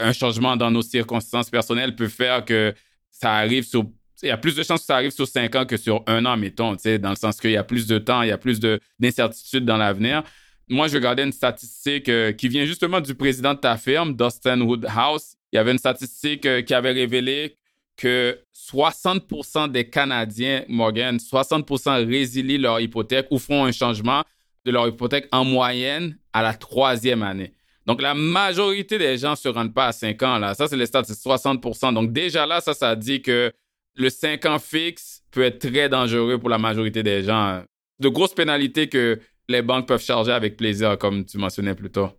[0.00, 2.74] un changement dans nos circonstances personnelles peut faire que
[3.10, 3.84] ça arrive sur.
[4.22, 6.26] Il y a plus de chances que ça arrive sur cinq ans que sur un
[6.26, 8.60] an, mettons, dans le sens qu'il y a plus de temps, il y a plus
[8.98, 10.22] d'incertitudes dans l'avenir.
[10.68, 14.60] Moi, je regardais une statistique euh, qui vient justement du président de ta firme, Dustin
[14.60, 15.34] Woodhouse.
[15.52, 17.56] Il y avait une statistique euh, qui avait révélé
[17.96, 24.22] que 60% des Canadiens, Morgan, 60% résilient leur hypothèque ou font un changement
[24.64, 27.52] de leur hypothèque en moyenne à la troisième année.
[27.90, 30.38] Donc, la majorité des gens ne se rendent pas à 5 ans.
[30.38, 30.54] Là.
[30.54, 33.52] Ça, c'est les stats, c'est 60% Donc, déjà là, ça, ça dit que
[33.96, 37.64] le 5 ans fixe peut être très dangereux pour la majorité des gens.
[37.98, 42.10] De grosses pénalités que les banques peuvent charger avec plaisir, comme tu mentionnais plus tôt.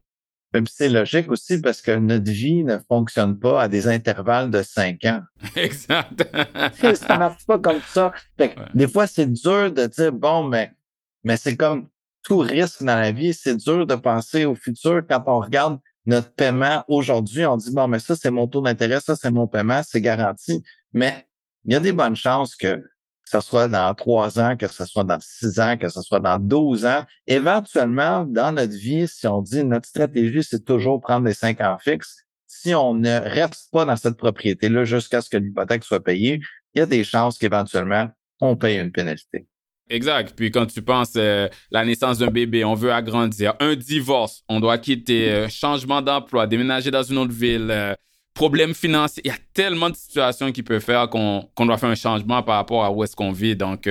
[0.70, 5.06] C'est logique aussi parce que notre vie ne fonctionne pas à des intervalles de 5
[5.06, 5.22] ans.
[5.56, 6.30] Exact.
[6.96, 8.12] ça marche pas comme ça.
[8.74, 10.74] Des fois, c'est dur de dire, bon, mais,
[11.24, 11.88] mais c'est comme
[12.24, 16.34] tout risque dans la vie, c'est dur de penser au futur quand on regarde notre
[16.34, 17.46] paiement aujourd'hui.
[17.46, 20.64] On dit, bon, mais ça, c'est mon taux d'intérêt, ça, c'est mon paiement, c'est garanti.
[20.94, 21.28] Mais
[21.66, 22.84] il y a des bonnes chances que
[23.26, 26.38] ce soit dans trois ans, que ce soit dans six ans, que ce soit dans
[26.38, 27.06] douze ans.
[27.28, 31.78] Éventuellement, dans notre vie, si on dit notre stratégie, c'est toujours prendre des cinq ans
[31.80, 36.42] fixes, si on ne reste pas dans cette propriété-là jusqu'à ce que l'hypothèque soit payée,
[36.74, 38.10] il y a des chances qu'éventuellement,
[38.42, 39.48] on paye une pénalité.
[39.92, 40.34] Exact.
[40.36, 44.62] Puis quand tu penses euh, la naissance d'un bébé, on veut agrandir, un divorce, on
[44.62, 47.94] doit quitter, euh, changement d'emploi, déménager dans une autre ville, euh,
[48.34, 49.22] problème financier.
[49.26, 52.56] Il y a tellement de situations qui peuvent faire qu'on doit faire un changement par
[52.56, 53.56] rapport à où est-ce qu'on vit.
[53.56, 53.90] Donc,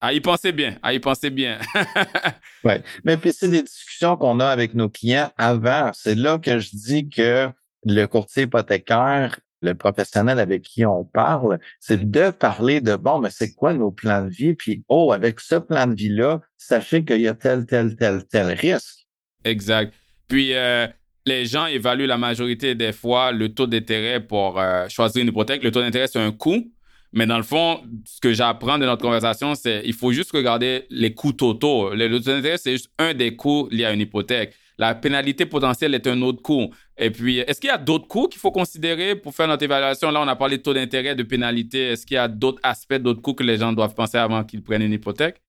[0.00, 1.58] À y penser bien, à y penser bien.
[2.64, 5.90] oui, mais puis c'est des discussions qu'on a avec nos clients avant.
[5.92, 7.50] C'est là que je dis que
[7.84, 13.30] le courtier hypothécaire, le professionnel avec qui on parle, c'est de parler de bon, mais
[13.30, 14.54] c'est quoi nos plans de vie?
[14.54, 18.52] Puis, oh, avec ce plan de vie-là, sachez qu'il y a tel, tel, tel, tel
[18.52, 19.06] risque.
[19.44, 19.92] Exact.
[20.28, 20.86] Puis, euh,
[21.26, 25.62] les gens évaluent la majorité des fois le taux d'intérêt pour euh, choisir une hypothèque.
[25.62, 26.72] Le taux d'intérêt, c'est un coût.
[27.12, 30.84] Mais dans le fond, ce que j'apprends de notre conversation, c'est il faut juste regarder
[30.90, 31.94] les coûts totaux.
[31.94, 34.54] Le taux d'intérêt, c'est juste un des coûts liés à une hypothèque.
[34.78, 36.72] La pénalité potentielle est un autre coût.
[36.96, 40.10] Et puis, est-ce qu'il y a d'autres coûts qu'il faut considérer pour faire notre évaluation?
[40.12, 41.88] Là, on a parlé de taux d'intérêt, de pénalité.
[41.88, 44.62] Est-ce qu'il y a d'autres aspects, d'autres coûts que les gens doivent penser avant qu'ils
[44.62, 45.42] prennent une hypothèque?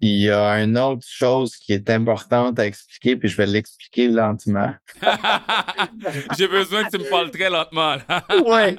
[0.00, 4.08] Il y a une autre chose qui est importante à expliquer, puis je vais l'expliquer
[4.08, 4.72] lentement.
[6.38, 7.96] J'ai besoin que tu me parles très lentement.
[8.46, 8.76] oui.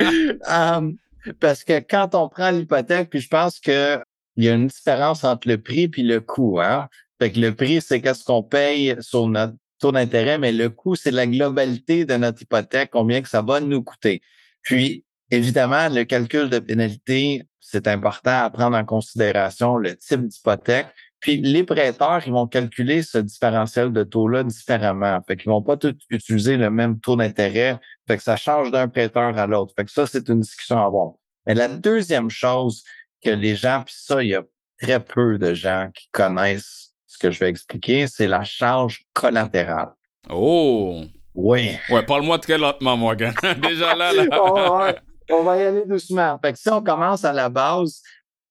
[0.50, 0.98] Um,
[1.40, 4.00] parce que quand on prend l'hypothèque, puis je pense que
[4.36, 6.60] il y a une différence entre le prix puis le coût.
[6.60, 6.88] Hein?
[7.20, 10.96] Fait que le prix, c'est qu'est-ce qu'on paye sur notre taux d'intérêt, mais le coût,
[10.96, 14.22] c'est la globalité de notre hypothèque, combien que ça va nous coûter.
[14.62, 20.88] Puis, évidemment, le calcul de pénalité, c'est important à prendre en considération le type d'hypothèque.
[21.22, 25.22] Puis les prêteurs, ils vont calculer ce différentiel de taux-là différemment.
[25.28, 27.80] Fait qu'ils vont pas tous utiliser le même taux d'intérêt.
[28.08, 29.74] Fait que ça change d'un prêteur à l'autre.
[29.78, 31.14] Fait que ça, c'est une discussion à avoir.
[31.46, 32.84] Mais la deuxième chose
[33.24, 34.44] que les gens, puis ça, il y a
[34.82, 36.91] très peu de gens qui connaissent
[37.22, 39.92] que je vais expliquer, c'est la charge collatérale.
[40.30, 41.02] Oh!
[41.34, 41.78] Oui.
[41.90, 43.34] Ouais, parle-moi très lentement, Morgan.
[43.62, 44.26] Déjà là, là.
[45.30, 46.38] on, va, y aller doucement.
[46.44, 48.02] Fait que si on commence à la base,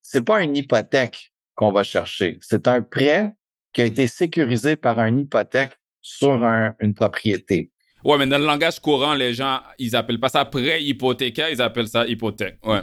[0.01, 2.39] c'est pas une hypothèque qu'on va chercher.
[2.41, 3.35] C'est un prêt
[3.73, 6.43] qui a été sécurisé par une hypothèque sur
[6.81, 7.71] une propriété.
[8.03, 11.61] Ouais, mais dans le langage courant, les gens, ils appellent pas ça prêt hypothécaire, ils
[11.61, 12.59] appellent ça hypothèque.
[12.65, 12.81] Ouais.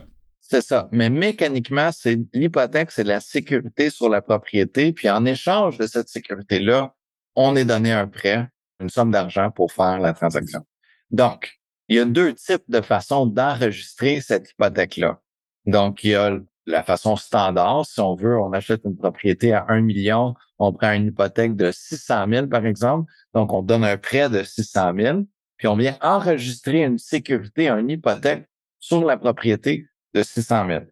[0.49, 0.88] C'est ça.
[0.93, 4.93] Mais mécaniquement, c'est l'hypothèque, c'est la sécurité sur la propriété.
[4.93, 6.95] Puis en échange de cette sécurité-là,
[7.36, 8.47] on est donné un prêt,
[8.79, 10.65] une somme d'argent pour faire la transaction.
[11.12, 15.19] Donc, il y a deux types de façons d'enregistrer cette hypothèque-là.
[15.65, 17.86] Donc, il y a la façon standard.
[17.86, 21.71] Si on veut, on achète une propriété à 1 million, on prend une hypothèque de
[21.73, 23.12] 600 000, par exemple.
[23.33, 25.19] Donc, on donne un prêt de 600 000,
[25.57, 28.47] puis on vient enregistrer une sécurité, une hypothèque
[28.79, 30.84] sur la propriété de 600 000.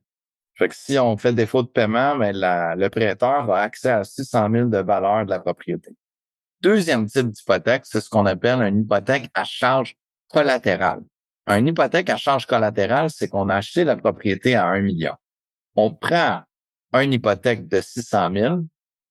[0.55, 4.69] Fait que si on fait défaut de paiement, le prêteur a accès à 600 000
[4.69, 5.91] de valeur de la propriété.
[6.61, 9.95] Deuxième type d'hypothèque, c'est ce qu'on appelle une hypothèque à charge
[10.29, 11.01] collatérale.
[11.47, 15.15] Une hypothèque à charge collatérale, c'est qu'on a acheté la propriété à 1 million
[15.75, 16.43] on prend
[16.93, 18.59] une hypothèque de 600 000,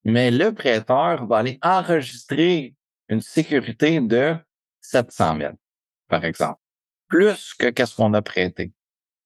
[0.05, 2.75] mais le prêteur va aller enregistrer
[3.09, 4.35] une sécurité de
[4.81, 5.53] 700 000,
[6.09, 6.59] par exemple,
[7.09, 8.73] plus que qu'est-ce qu'on a prêté.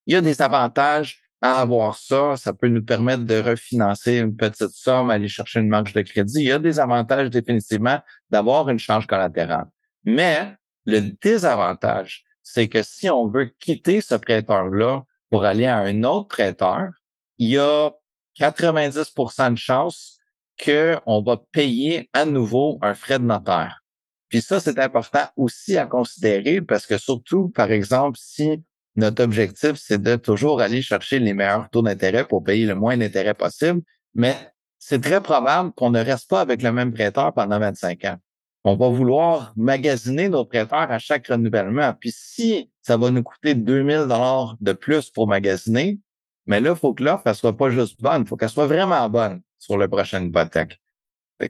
[0.08, 2.34] Il y a des avantages à avoir ça.
[2.38, 6.40] Ça peut nous permettre de refinancer une petite somme, aller chercher une marge de crédit.
[6.40, 9.66] Il y a des avantages définitivement d'avoir une charge collatérale.
[10.04, 10.54] Mais
[10.86, 16.28] le désavantage, c'est que si on veut quitter ce prêteur-là pour aller à un autre
[16.28, 16.88] prêteur,
[17.36, 17.92] il y a
[18.40, 20.18] 90% de chances
[20.64, 23.84] qu'on va payer à nouveau un frais de notaire.
[24.30, 28.64] Puis ça, c'est important aussi à considérer parce que surtout, par exemple, si
[28.98, 32.96] notre objectif, c'est de toujours aller chercher les meilleurs taux d'intérêt pour payer le moins
[32.96, 33.80] d'intérêt possible,
[34.14, 34.36] mais
[34.78, 38.16] c'est très probable qu'on ne reste pas avec le même prêteur pendant 25 ans.
[38.64, 41.94] On va vouloir magasiner nos prêteurs à chaque renouvellement.
[41.98, 45.98] Puis si ça va nous coûter 2000 dollars de plus pour magasiner,
[46.46, 48.66] mais là, il faut que l'offre, elle soit pas juste bonne, il faut qu'elle soit
[48.66, 50.80] vraiment bonne sur le prochain hypothèque.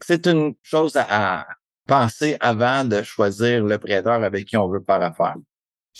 [0.03, 1.47] c'est une chose à,
[1.89, 5.35] penser avant de choisir le prêteur avec qui on veut faire affaire.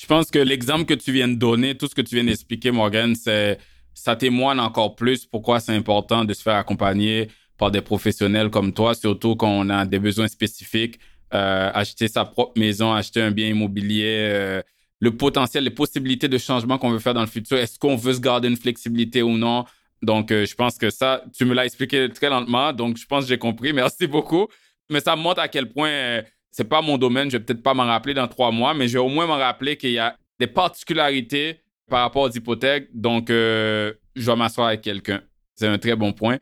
[0.01, 2.71] Je pense que l'exemple que tu viens de donner, tout ce que tu viens d'expliquer,
[2.71, 3.59] Morgan, c'est
[3.95, 7.27] ça témoigne encore plus pourquoi c'est important de se faire accompagner
[7.59, 11.01] par des professionnels comme toi, surtout quand on a des besoins spécifiques,
[11.35, 14.63] euh, acheter sa propre maison, acheter un bien immobilier, euh,
[15.01, 17.59] le potentiel, les possibilités de changement qu'on veut faire dans le futur.
[17.59, 19.65] Est-ce qu'on veut se garder une flexibilité ou non?
[20.01, 23.25] Donc, euh, je pense que ça, tu me l'as expliqué très lentement, donc je pense
[23.25, 23.73] que j'ai compris.
[23.75, 24.47] Merci beaucoup.
[24.91, 26.23] Mais ça montre à quel point
[26.59, 27.31] c'est pas mon domaine.
[27.31, 29.37] Je vais peut-être pas m'en rappeler dans trois mois, mais je vais au moins m'en
[29.37, 32.89] rappeler qu'il y a des particularités par rapport aux hypothèques.
[32.93, 35.23] Donc, euh, je vais m'asseoir avec quelqu'un.
[35.55, 36.39] C'est un très bon point.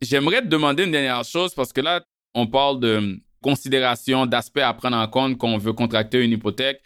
[0.00, 2.00] J'aimerais te demander une dernière chose parce que là,
[2.32, 6.80] on parle de considération, d'aspects à prendre en compte quand on veut contracter une hypothèque.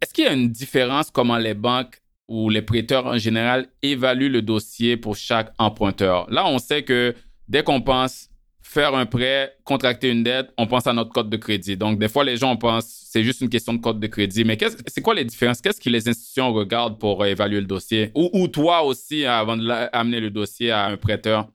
[0.00, 4.32] Est-ce qu'il y a une différence comment les banques ou les prêteurs en général évaluent
[4.32, 6.30] le dossier pour chaque emprunteur?
[6.30, 7.14] Là, on sait que
[7.46, 8.30] dès qu'on pense
[8.66, 11.76] faire un prêt, contracter une dette, on pense à notre code de crédit.
[11.76, 14.44] Donc, des fois, les gens pensent c'est juste une question de code de crédit.
[14.44, 15.62] Mais c'est quoi les différences?
[15.62, 18.10] Qu'est-ce que les institutions regardent pour évaluer le dossier?
[18.14, 21.48] Ou, toi aussi, avant d'amener le dossier à un prêteur?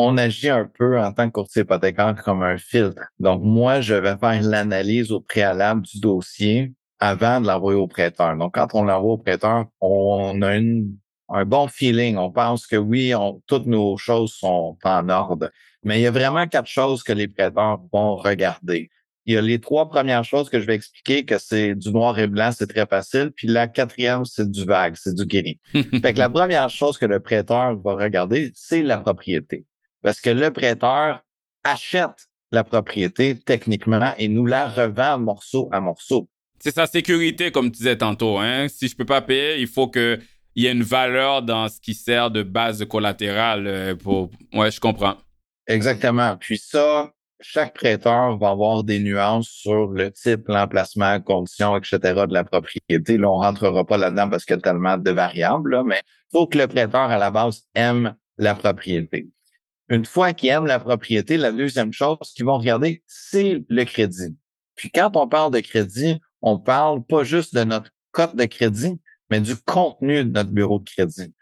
[0.00, 3.02] on agit un peu en tant que courtier hypothécaire comme un filtre.
[3.18, 8.36] Donc, moi, je vais faire l'analyse au préalable du dossier avant de l'envoyer au prêteur.
[8.36, 12.16] Donc, quand on l'envoie au prêteur, on a un bon feeling.
[12.16, 13.12] On pense que oui,
[13.48, 15.50] toutes nos choses sont en ordre.
[15.88, 18.90] Mais il y a vraiment quatre choses que les prêteurs vont regarder.
[19.24, 22.18] Il y a les trois premières choses que je vais expliquer, que c'est du noir
[22.18, 23.30] et blanc, c'est très facile.
[23.34, 25.58] Puis la quatrième, c'est du vague, c'est du gris.
[25.72, 29.64] fait que la première chose que le prêteur va regarder, c'est la propriété.
[30.02, 31.24] Parce que le prêteur
[31.64, 36.28] achète la propriété techniquement et nous la revend morceau à morceau.
[36.60, 38.36] C'est sa sécurité, comme tu disais tantôt.
[38.36, 38.68] Hein?
[38.68, 40.20] Si je peux pas payer, il faut qu'il
[40.54, 43.66] y ait une valeur dans ce qui sert de base collatérale.
[43.66, 44.30] Euh, pour...
[44.52, 45.16] Ouais, je comprends.
[45.68, 46.36] Exactement.
[46.38, 51.98] Puis ça, chaque prêteur va avoir des nuances sur le type, l'emplacement, conditions, etc.
[52.26, 53.18] de la propriété.
[53.18, 56.02] Là, on rentrera pas là-dedans parce qu'il y a tellement de variables, là, mais
[56.32, 59.28] faut que le prêteur, à la base, aime la propriété.
[59.90, 64.36] Une fois qu'il aime la propriété, la deuxième chose qu'ils vont regarder, c'est le crédit.
[64.74, 69.00] Puis quand on parle de crédit, on parle pas juste de notre cote de crédit,
[69.30, 71.34] mais du contenu de notre bureau de crédit.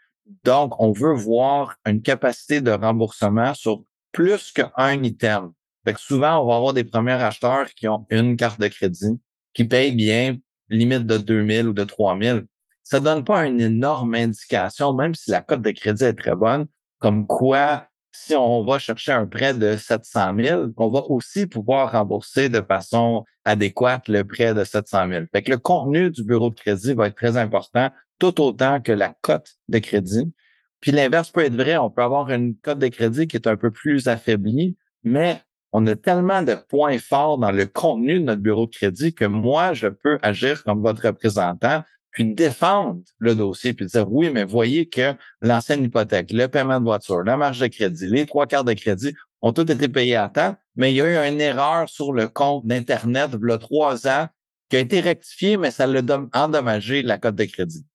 [0.43, 3.83] Donc, on veut voir une capacité de remboursement sur
[4.17, 5.51] plus qu'un item.
[5.85, 9.19] Fait que souvent, on va avoir des premiers acheteurs qui ont une carte de crédit,
[9.53, 10.37] qui payent bien,
[10.69, 12.47] limite de 2000 ou de 3000.
[12.81, 16.65] Ça donne pas une énorme indication, même si la cote de crédit est très bonne,
[16.97, 21.91] comme quoi si on va chercher un prêt de 700 000, on va aussi pouvoir
[21.91, 25.25] rembourser de façon adéquate le prêt de 700 000.
[25.31, 28.93] Fait que le contenu du bureau de crédit va être très important, tout autant que
[28.93, 30.33] la cote de crédit.
[30.79, 33.57] Puis l'inverse peut être vrai, on peut avoir une cote de crédit qui est un
[33.57, 38.41] peu plus affaiblie, mais on a tellement de points forts dans le contenu de notre
[38.41, 43.73] bureau de crédit que moi, je peux agir comme votre représentant puis défendre le dossier,
[43.73, 47.67] puis dire oui, mais voyez que l'ancienne hypothèque, le paiement de voiture, la marge de
[47.67, 49.13] crédit, les trois quarts de crédit
[49.43, 52.27] ont tous été payés à temps, mais il y a eu une erreur sur le
[52.27, 54.29] compte d'Internet il trois ans
[54.69, 56.01] qui a été rectifiée, mais ça l'a
[56.33, 57.85] endommagé la cote de crédit.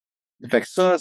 [0.48, 0.96] Fait que ça,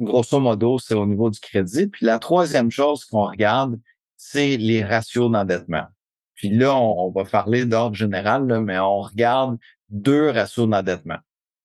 [0.00, 1.86] grosso modo, c'est au niveau du crédit.
[1.86, 3.78] Puis la troisième chose qu'on regarde,
[4.16, 5.86] c'est les ratios d'endettement.
[6.34, 9.58] Puis là, on, va parler d'ordre général, mais on regarde
[9.88, 11.18] deux ratios d'endettement.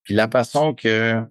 [0.04, 1.24] Puis la façon que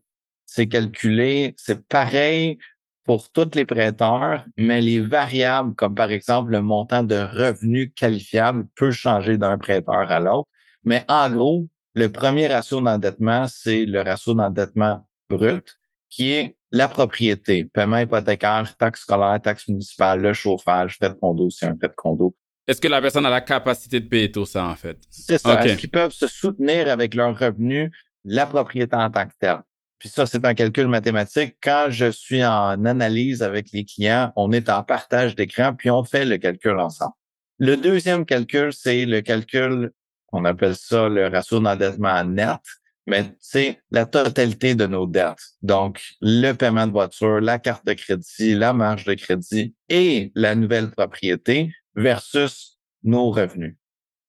[0.46, 2.58] c'est calculé, c'est pareil
[3.04, 8.66] pour tous les prêteurs, mais les variables, comme par exemple le montant de revenus qualifiables,
[8.76, 10.48] peut changer d'un prêteur à l'autre.
[10.84, 16.88] Mais en gros, le premier ratio d'endettement, c'est le ratio d'endettement brut, qui est la
[16.88, 21.88] propriété, paiement hypothécaire, taxe scolaire, taxe municipale, le chauffage, fait de condo, c'est un fait
[21.88, 22.34] de condo.
[22.66, 24.96] Est-ce que la personne a la capacité de payer tout ça, en fait?
[25.10, 25.62] C'est ça.
[25.64, 27.90] Est-ce qu'ils peuvent se soutenir avec leurs revenus
[28.24, 29.60] la propriété en tant que telle?
[29.98, 31.56] Puis ça, c'est un calcul mathématique.
[31.62, 36.04] Quand je suis en analyse avec les clients, on est en partage d'écran, puis on
[36.04, 37.12] fait le calcul ensemble.
[37.58, 39.90] Le deuxième calcul, c'est le calcul,
[40.32, 42.60] on appelle ça le ratio d'endettement net,
[43.06, 45.42] mais c'est la totalité de nos dettes.
[45.62, 50.54] Donc, le paiement de voiture, la carte de crédit, la marge de crédit et la
[50.54, 53.76] nouvelle propriété versus nos revenus.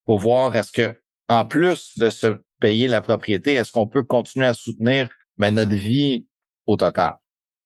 [0.06, 4.46] Pour voir est-ce que, en plus de ce payer la propriété, est-ce qu'on peut continuer
[4.46, 6.26] à soutenir ben, notre vie
[6.66, 7.16] au total?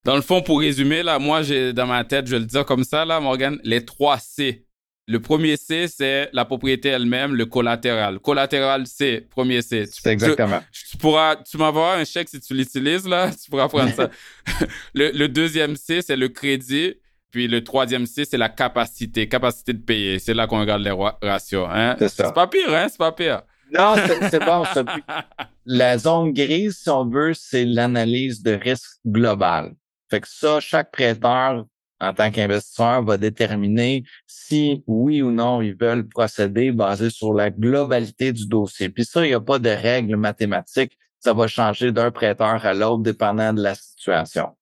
[0.03, 2.65] Dans le fond, pour résumer, là, moi, j'ai dans ma tête, je vais le dire
[2.65, 4.66] comme ça, là, Morgan, les trois C.
[5.09, 8.19] Le premier C, c'est la propriété elle-même, le collatéral.
[8.19, 9.85] Collatéral C, premier C.
[9.89, 10.61] C'est exactement.
[10.71, 14.09] Tu, pourras, tu m'envoies un chèque si tu l'utilises, là, tu pourras prendre ça.
[14.93, 16.95] le, deuxième C, c'est le crédit.
[17.31, 20.19] Puis le troisième C, c'est la capacité, capacité de payer.
[20.19, 21.67] C'est là qu'on regarde les ratios.
[21.71, 21.95] Hein?
[21.99, 22.87] C'est pas pire, hein?
[22.89, 23.43] C'est pas pire.
[23.71, 23.95] Non,
[24.29, 24.63] c'est bon.
[25.65, 29.73] La zone grise, si on veut, c'est l'analyse de risque global.
[30.09, 31.65] Fait que ça, chaque prêteur,
[31.99, 37.49] en tant qu'investisseur, va déterminer si oui ou non ils veulent procéder basé sur la
[37.49, 38.89] globalité du dossier.
[38.89, 40.97] Puis ça, il n'y a pas de règles mathématiques.
[41.19, 44.55] Ça va changer d'un prêteur à l'autre dépendant de la situation.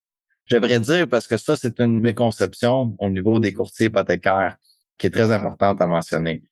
[0.46, 4.58] J'aimerais dire, parce que ça, c'est une méconception au niveau des courtiers hypothécaires
[4.98, 6.44] qui est très importante à mentionner.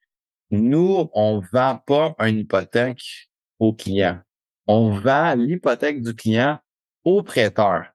[0.52, 3.30] Nous, on vend pas une hypothèque
[3.60, 4.20] au client.
[4.68, 6.60] On vend l'hypothèque du client
[7.04, 7.93] au prêteur.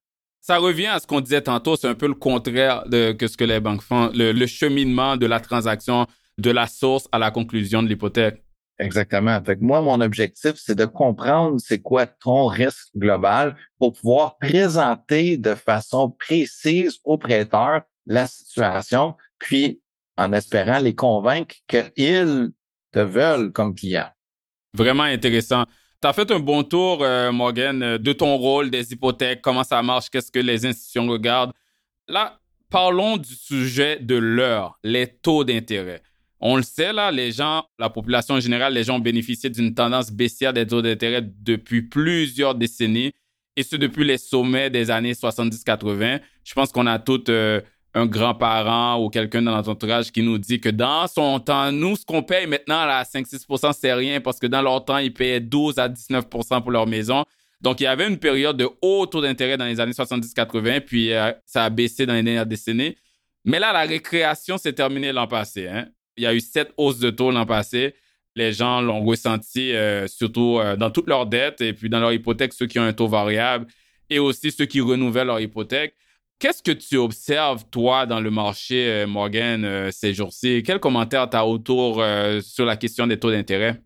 [0.49, 3.37] Ça revient à ce qu'on disait tantôt, c'est un peu le contraire de que ce
[3.37, 6.07] que les banques font, le, cheminement de la transaction
[6.39, 8.43] de la source à la conclusion de l'hypothèque.
[8.79, 9.45] Exactement.
[9.45, 15.37] Fait moi, mon objectif, c'est de comprendre c'est quoi ton risque global pour pouvoir présenter
[15.37, 19.83] de façon précise au prêteur la situation, puis
[20.17, 22.53] en espérant les convaincre qu'ils
[22.93, 24.09] te veulent comme client.
[24.73, 25.65] Vraiment intéressant.
[26.01, 29.65] Tu as fait un bon tour, euh, Morgan, euh, de ton rôle des hypothèques, comment
[29.65, 31.53] ça marche, qu'est-ce que les institutions regardent.
[32.07, 32.39] Là,
[32.71, 36.01] parlons du sujet de l'heure, les taux d'intérêt.
[36.41, 39.75] On le sait, là, les gens, la population en général, les gens ont bénéficié d'une
[39.75, 43.13] tendance baissière des taux d'intérêt depuis plusieurs décennies,
[43.57, 46.21] et ce depuis les sommets des années 70-80.
[46.45, 47.61] Je pense qu'on a tous euh,
[47.95, 51.97] un grand-parent ou quelqu'un dans notre entourage qui nous dit que dans son temps, nous,
[51.97, 55.41] ce qu'on paye maintenant à 5-6 c'est rien parce que dans leur temps, ils payaient
[55.41, 57.25] 12 à 19% pour leur maison.
[57.61, 61.13] Donc, il y avait une période de haut taux d'intérêt dans les années 70-80, puis
[61.13, 62.95] euh, ça a baissé dans les dernières décennies.
[63.45, 65.67] Mais là, la récréation s'est terminée l'an passé.
[65.67, 65.87] Hein.
[66.17, 67.95] Il y a eu sept hausses de taux l'an passé.
[68.37, 72.13] Les gens l'ont ressenti euh, surtout euh, dans toutes leurs dettes et puis dans leur
[72.13, 73.67] hypothèque, ceux qui ont un taux variable
[74.11, 75.95] et aussi ceux qui renouvellent leur hypothèque.
[76.39, 80.63] Qu'est-ce que tu observes, toi, dans le marché, Morgan, ces jours-ci?
[80.65, 82.03] Quel commentaire tu as autour
[82.43, 83.83] sur la question des taux d'intérêt?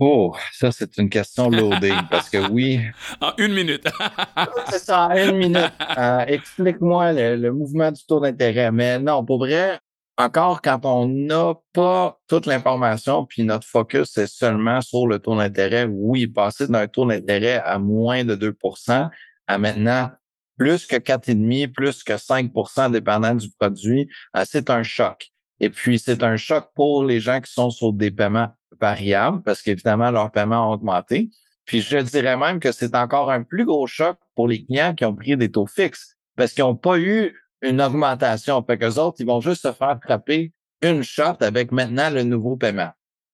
[0.00, 2.80] Oh, ça, c'est une question loadée parce que oui.
[3.20, 3.84] En une minute.
[4.70, 5.72] c'est ça, en une minute.
[5.98, 8.70] Euh, explique-moi le, mouvement du taux d'intérêt.
[8.70, 9.80] Mais non, pour vrai,
[10.16, 15.36] encore quand on n'a pas toute l'information, puis notre focus est seulement sur le taux
[15.36, 19.10] d'intérêt, oui, passer d'un taux d'intérêt à moins de 2%
[19.48, 20.10] à maintenant
[20.58, 25.28] plus que 4,5, plus que 5% dépendant du produit, euh, c'est un choc.
[25.60, 28.48] Et puis, c'est un choc pour les gens qui sont sur des paiements
[28.80, 31.30] variables parce qu'évidemment, leurs paiements ont augmenté.
[31.64, 35.04] Puis, je dirais même que c'est encore un plus gros choc pour les clients qui
[35.04, 38.62] ont pris des taux fixes parce qu'ils n'ont pas eu une augmentation.
[38.64, 40.52] Fait qu'eux autres, ils vont juste se faire frapper
[40.82, 42.90] une shot avec maintenant le nouveau paiement.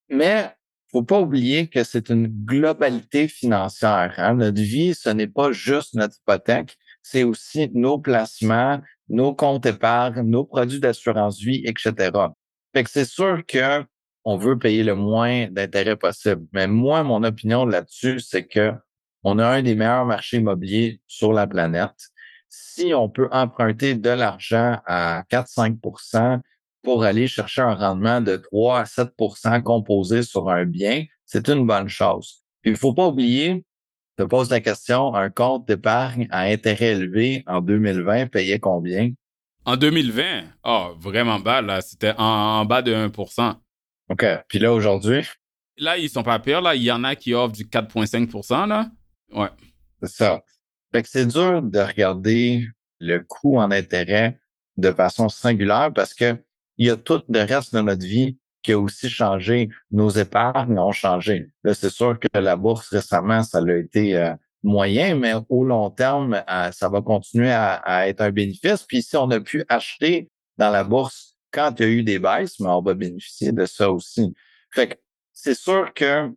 [0.09, 0.51] Mais
[0.91, 4.15] faut pas oublier que c'est une globalité financière.
[4.17, 4.35] Hein.
[4.35, 10.23] Notre vie, ce n'est pas juste notre hypothèque, c'est aussi nos placements, nos comptes épargne,
[10.23, 12.11] nos produits d'assurance vie, etc.
[12.73, 13.85] Fait que c'est sûr que
[14.25, 16.47] on veut payer le moins d'intérêt possible.
[16.53, 18.73] Mais moi, mon opinion là-dessus, c'est que
[19.23, 22.11] on a un des meilleurs marchés immobiliers sur la planète.
[22.49, 26.41] Si on peut emprunter de l'argent à 4-5%
[26.83, 31.67] pour aller chercher un rendement de 3 à 7% composé sur un bien, c'est une
[31.67, 32.45] bonne chose.
[32.65, 33.65] il ne faut pas oublier
[34.17, 39.13] te pose la question, un compte d'épargne à intérêt élevé en 2020 payait combien?
[39.65, 40.43] En 2020?
[40.65, 41.81] Oh, vraiment bas, là.
[41.81, 43.55] C'était en, bas de 1%
[44.11, 44.27] OK.
[44.49, 45.27] Puis là, aujourd'hui?
[45.79, 46.75] Là, ils sont pas pires, là.
[46.75, 48.91] Il y en a qui offrent du 4,5% là.
[49.33, 49.49] Ouais.
[50.03, 50.43] C'est ça.
[50.93, 52.69] Fait que c'est dur de regarder
[53.01, 54.39] le coût en intérêt
[54.77, 56.37] de façon singulière parce que
[56.77, 59.69] il y a tout le reste de notre vie qui a aussi changé.
[59.93, 61.47] Nos épargnes ont changé.
[61.65, 64.35] C'est sûr que la bourse récemment, ça a été euh,
[64.65, 68.83] moyen, mais au long terme, euh, ça va continuer à, être un bénéfice.
[68.83, 72.19] Puis si on a pu acheter dans la bourse quand il y a eu des
[72.19, 74.35] baisses, mais on va bénéficier de ça aussi.
[74.73, 74.95] Fait que
[75.33, 76.33] c'est sûr que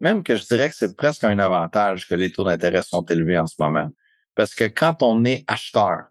[0.00, 3.38] même que je dirais que c'est presque un avantage que les taux d'intérêt sont élevés
[3.38, 3.90] en ce moment.
[4.34, 6.04] Parce que quand on est acheteur,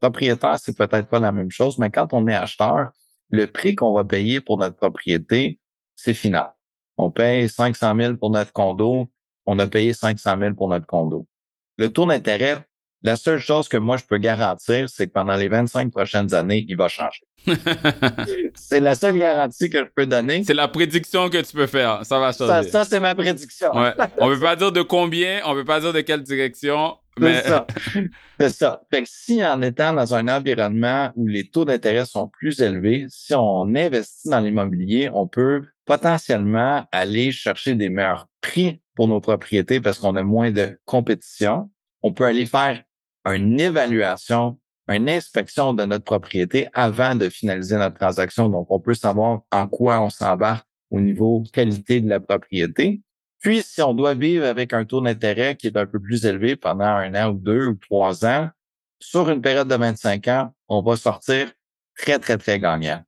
[0.00, 2.90] propriétaire, c'est peut-être pas la même chose, mais quand on est acheteur,
[3.30, 5.58] le prix qu'on va payer pour notre propriété,
[5.94, 6.52] c'est final.
[6.96, 9.08] On paye 500 000 pour notre condo,
[9.44, 11.26] on a payé 500 000 pour notre condo.
[11.76, 12.64] Le taux d'intérêt,
[13.02, 16.64] la seule chose que moi je peux garantir, c'est que pendant les 25 prochaines années,
[16.68, 17.22] il va changer.
[18.54, 20.42] c'est la seule garantie que je peux donner.
[20.42, 22.04] C'est la prédiction que tu peux faire.
[22.04, 22.68] Ça va changer.
[22.70, 23.76] Ça, c'est ma prédiction.
[23.76, 23.92] Ouais.
[24.18, 27.66] On veut pas dire de combien, on veut pas dire de quelle direction, c'est ça.
[28.38, 28.82] C'est ça.
[28.90, 33.06] Fait que si en étant dans un environnement où les taux d'intérêt sont plus élevés,
[33.08, 39.20] si on investit dans l'immobilier, on peut potentiellement aller chercher des meilleurs prix pour nos
[39.20, 41.70] propriétés parce qu'on a moins de compétition.
[42.02, 42.82] On peut aller faire
[43.24, 44.58] une évaluation,
[44.88, 48.48] une inspection de notre propriété avant de finaliser notre transaction.
[48.48, 53.00] Donc, on peut savoir en quoi on s'embarque au niveau qualité de la propriété.
[53.46, 56.56] Puis, si on doit vivre avec un taux d'intérêt qui est un peu plus élevé
[56.56, 58.50] pendant un an ou deux ou trois ans,
[58.98, 61.52] sur une période de 25 ans, on va sortir
[61.96, 63.04] très, très, très gagnant.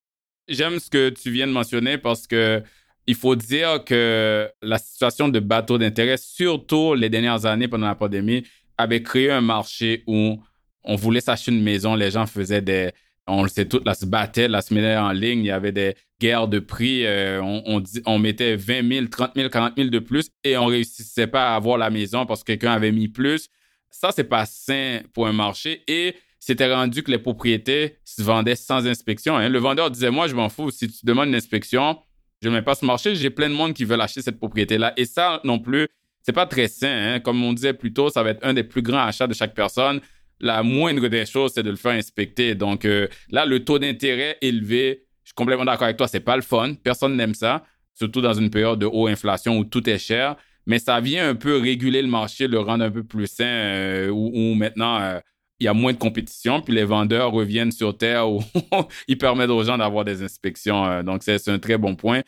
[0.47, 2.62] J'aime ce que tu viens de mentionner parce que
[3.09, 7.97] il faut dire que la situation de bateau d'intérêt, surtout les dernières années pendant la
[7.97, 10.41] pandémie, avait créé un marché où
[10.84, 12.93] on voulait s'acheter une maison, les gens faisaient des,
[13.29, 15.41] on le sait tout, là, se battait, là, se mettait en ligne.
[15.41, 17.07] Il y avait des guerres de prix.
[17.07, 21.26] Euh, on, on, mettait 20 000, 30 000, 40 000 de plus et on réussissait
[21.26, 23.49] pas à avoir la maison parce que quelqu'un avait mis plus.
[23.91, 28.57] Ça, c'est pas sain pour un marché et c'était rendu que les propriétés se vendaient
[28.57, 29.37] sans inspection.
[29.37, 29.49] Hein.
[29.49, 30.70] Le vendeur disait, moi, je m'en fous.
[30.70, 31.99] Si tu demandes une inspection,
[32.43, 33.14] je ne mets pas ce marché.
[33.14, 34.93] J'ai plein de monde qui veulent acheter cette propriété-là.
[34.97, 35.89] Et ça, non plus,
[36.22, 37.14] c'est pas très sain.
[37.14, 37.20] Hein.
[37.20, 39.55] Comme on disait plus tôt, ça va être un des plus grands achats de chaque
[39.55, 40.01] personne
[40.41, 42.55] la moindre des choses, c'est de le faire inspecter.
[42.55, 46.36] Donc euh, là, le taux d'intérêt élevé, je suis complètement d'accord avec toi, c'est pas
[46.36, 46.74] le fun.
[46.82, 47.64] Personne n'aime ça,
[47.95, 50.36] surtout dans une période de haute inflation où tout est cher.
[50.68, 54.11] Mais ça vient un peu réguler le marché, le rendre un peu plus sain, euh,
[54.11, 55.18] où, maintenant, euh,
[55.59, 58.45] il y a moins de compétition, puis les vendeurs reviennent sur terre où
[59.09, 60.84] ils permettent aux gens d'avoir des inspections.
[60.84, 62.20] Euh, donc, c'est un très bon point.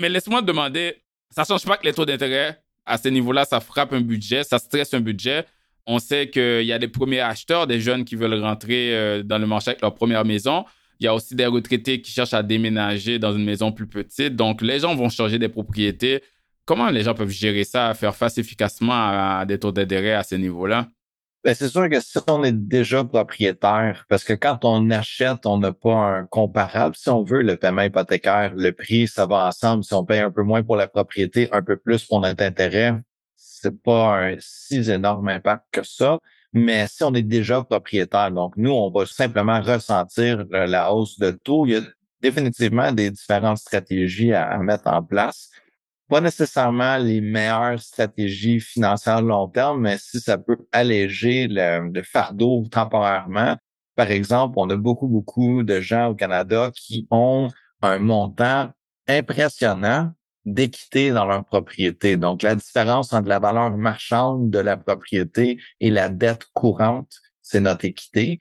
[0.00, 3.44] Mais laisse-moi te demander, ça ne change pas que les taux d'intérêt, à ce niveau-là,
[3.44, 5.44] ça frappe un budget, ça stresse un budget.
[5.86, 9.38] On sait qu'il y a des premiers acheteurs, des jeunes qui veulent rentrer euh, dans
[9.38, 10.64] le marché avec leur première maison.
[11.00, 14.36] Il y a aussi des retraités qui cherchent à déménager dans une maison plus petite.
[14.36, 16.22] Donc, les gens vont changer des propriétés.
[16.64, 18.92] Comment les gens peuvent gérer ça, faire face efficacement
[19.40, 20.86] à des taux d'intérêt à ce niveau-là?
[21.44, 25.58] Ben, c'est sûr que si on est déjà propriétaire, parce que quand on achète, on
[25.58, 26.94] n'a pas un comparable.
[26.94, 29.82] Si on veut le paiement hypothécaire, le prix, ça va ensemble.
[29.82, 32.94] Si on paye un peu moins pour la propriété, un peu plus pour notre intérêt,
[33.62, 36.18] c'est pas un si énorme impact que ça.
[36.52, 41.30] Mais si on est déjà propriétaire, donc nous, on va simplement ressentir la hausse de
[41.30, 41.64] taux.
[41.66, 41.80] Il y a
[42.20, 45.50] définitivement des différentes stratégies à mettre en place
[46.12, 52.66] pas nécessairement les meilleures stratégies financières long terme, mais si ça peut alléger le, fardeau
[52.70, 53.56] temporairement.
[53.96, 57.48] Par exemple, on a beaucoup, beaucoup de gens au Canada qui ont
[57.80, 58.70] un montant
[59.08, 60.12] impressionnant
[60.44, 62.16] d'équité dans leur propriété.
[62.16, 67.12] Donc, la différence entre la valeur marchande de la propriété et la dette courante,
[67.42, 68.40] c'est notre équité.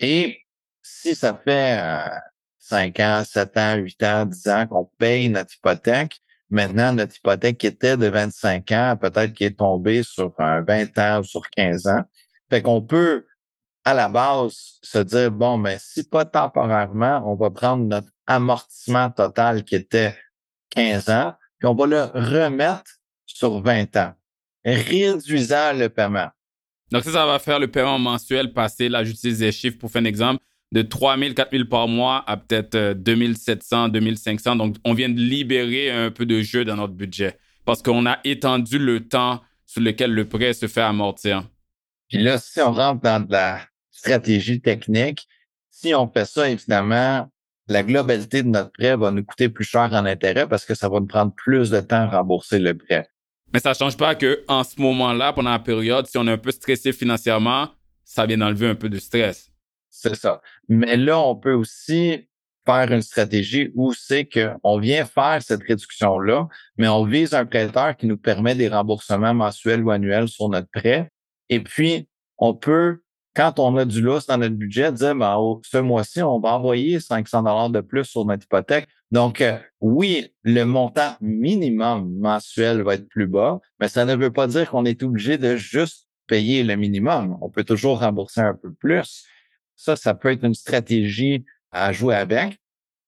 [0.00, 0.40] Et
[0.82, 2.08] si ça fait euh,
[2.58, 6.22] 5 ans, 7 ans, 8 ans, 10 ans qu'on paye notre hypothèque,
[6.52, 11.20] Maintenant, notre hypothèque était de 25 ans, peut-être qu'il est tombé sur un 20 ans
[11.20, 12.02] ou sur 15 ans.
[12.50, 13.26] Fait qu'on peut,
[13.86, 19.10] à la base, se dire, bon, mais si pas temporairement, on va prendre notre amortissement
[19.10, 20.14] total qui était
[20.76, 24.14] 15 ans, puis on va le remettre sur 20 ans,
[24.64, 26.28] réduisant le paiement.
[26.90, 30.02] Donc ça, ça va faire le paiement mensuel passer, là j'utilise des chiffres pour faire
[30.02, 30.42] un exemple,
[30.72, 34.56] de 3 000, 4 000 par mois à peut-être 2 700, 2 500.
[34.56, 38.18] Donc, on vient de libérer un peu de jeu dans notre budget parce qu'on a
[38.24, 41.48] étendu le temps sur lequel le prêt se fait amortir.
[42.08, 43.60] Puis là, si on rentre dans de la
[43.92, 45.28] stratégie technique,
[45.70, 47.30] si on fait ça, évidemment,
[47.68, 50.88] la globalité de notre prêt va nous coûter plus cher en intérêt parce que ça
[50.88, 53.08] va nous prendre plus de temps à rembourser le prêt.
[53.52, 56.32] Mais ça ne change pas que en ce moment-là, pendant la période, si on est
[56.32, 57.68] un peu stressé financièrement,
[58.04, 59.50] ça vient d'enlever un peu de stress.
[59.90, 60.40] C'est ça.
[60.68, 62.28] Mais là, on peut aussi
[62.64, 67.96] faire une stratégie où c'est qu'on vient faire cette réduction-là, mais on vise un prêteur
[67.96, 71.10] qui nous permet des remboursements mensuels ou annuels sur notre prêt.
[71.48, 72.08] Et puis,
[72.38, 73.01] on peut,
[73.34, 77.00] quand on a du lousse dans notre budget, dire, ben, ce mois-ci, on va envoyer
[77.00, 78.88] 500 dollars de plus sur notre hypothèque.
[79.10, 84.32] Donc, euh, oui, le montant minimum mensuel va être plus bas, mais ça ne veut
[84.32, 87.38] pas dire qu'on est obligé de juste payer le minimum.
[87.40, 89.24] On peut toujours rembourser un peu plus.
[89.76, 92.58] Ça, ça peut être une stratégie à jouer avec.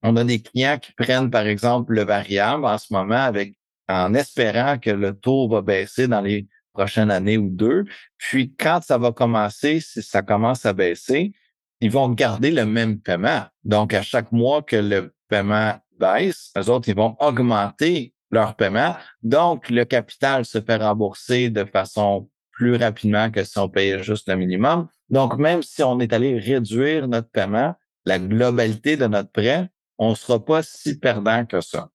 [0.03, 3.55] On a des clients qui prennent, par exemple, le variable en ce moment avec,
[3.89, 7.85] en espérant que le taux va baisser dans les prochaines années ou deux.
[8.19, 11.33] Puis, quand ça va commencer, si ça commence à baisser,
[11.81, 13.45] ils vont garder le même paiement.
[13.65, 18.97] Donc, à chaque mois que le paiement baisse, les autres, ils vont augmenter leur paiement.
[19.23, 24.29] Donc, le capital se fait rembourser de façon plus rapidement que si on payait juste
[24.29, 24.89] le minimum.
[25.09, 29.69] Donc, même si on est allé réduire notre paiement, la globalité de notre prêt,
[29.99, 31.89] on ne sera pas si perdant que ça.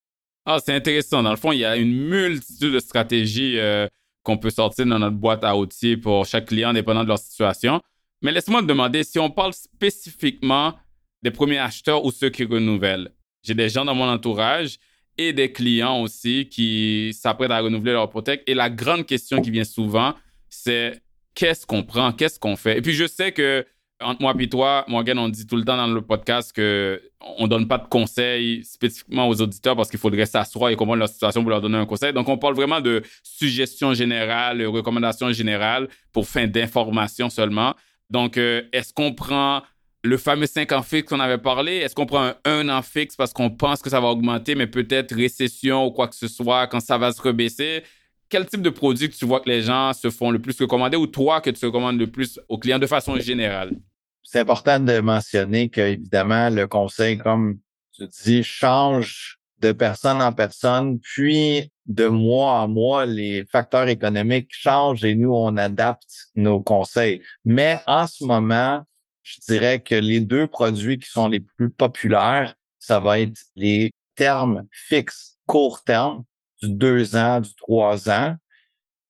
[0.46, 1.22] Ah, c'est intéressant.
[1.22, 3.88] Dans le fond, il y a une multitude de stratégies euh,
[4.24, 7.82] qu'on peut sortir dans notre boîte à outils pour chaque client, dépendant de leur situation.
[8.22, 10.76] Mais laisse-moi te demander si on parle spécifiquement
[11.22, 13.12] des premiers acheteurs ou ceux qui renouvellent.
[13.44, 14.78] J'ai des gens dans mon entourage
[15.18, 18.44] et des clients aussi qui s'apprêtent à renouveler leur hypothèque.
[18.48, 20.14] Et la grande question qui vient souvent,
[20.50, 21.02] c'est
[21.36, 22.78] qu'est-ce qu'on prend, qu'est-ce qu'on fait?
[22.78, 23.66] Et puis je sais que
[24.02, 27.02] entre moi et toi, Morgan, on dit tout le temps dans le podcast que
[27.38, 31.10] on donne pas de conseils spécifiquement aux auditeurs parce qu'il faudrait s'asseoir et comprendre leur
[31.10, 32.14] situation pour leur donner un conseil.
[32.14, 37.76] Donc, on parle vraiment de suggestions générales, recommandations générales pour fin d'information seulement.
[38.10, 39.62] Donc, euh, est-ce qu'on prend
[40.04, 41.78] le fameux 5 ans fixe qu'on avait parlé?
[41.78, 44.68] Est-ce qu'on prend un 1 an fixe parce qu'on pense que ça va augmenter, mais
[44.68, 47.84] peut-être récession ou quoi que ce soit quand ça va se rebaisser?
[48.30, 51.08] quel type de produit tu vois que les gens se font le plus recommander ou
[51.08, 53.72] toi que tu recommandes le plus aux clients de façon générale?
[54.32, 57.58] C'est important de mentionner que, évidemment, le conseil, comme
[57.94, 64.50] tu dis, change de personne en personne, puis de mois en mois, les facteurs économiques
[64.52, 67.24] changent et nous, on adapte nos conseils.
[67.44, 68.84] Mais en ce moment,
[69.24, 73.90] je dirais que les deux produits qui sont les plus populaires, ça va être les
[74.14, 76.24] termes fixes court terme
[76.62, 78.36] du deux ans, du trois ans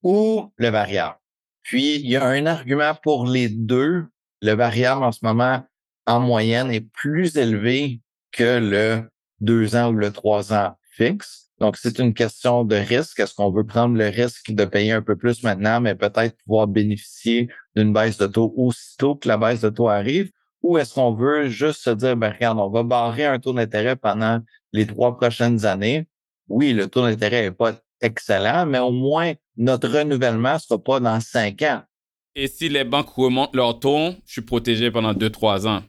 [0.02, 1.18] ou le variable.
[1.62, 4.06] Puis, il y a un argument pour les deux.
[4.42, 5.64] Le variable, en ce moment,
[6.06, 9.10] en moyenne, est plus élevé que le
[9.42, 11.50] deux ans ou le trois ans fixe.
[11.60, 13.20] Donc, c'est une question de risque.
[13.20, 16.68] Est-ce qu'on veut prendre le risque de payer un peu plus maintenant, mais peut-être pouvoir
[16.68, 20.32] bénéficier d'une baisse de taux aussitôt que la baisse de taux arrive?
[20.62, 23.96] Ou est-ce qu'on veut juste se dire, ben, regarde, on va barrer un taux d'intérêt
[23.96, 24.40] pendant
[24.72, 26.08] les trois prochaines années?
[26.48, 31.00] Oui, le taux d'intérêt n'est pas excellent, mais au moins, notre renouvellement ne sera pas
[31.00, 31.82] dans cinq ans.
[32.36, 35.84] Et si les banques remontent leur taux, je suis protégé pendant deux, trois ans.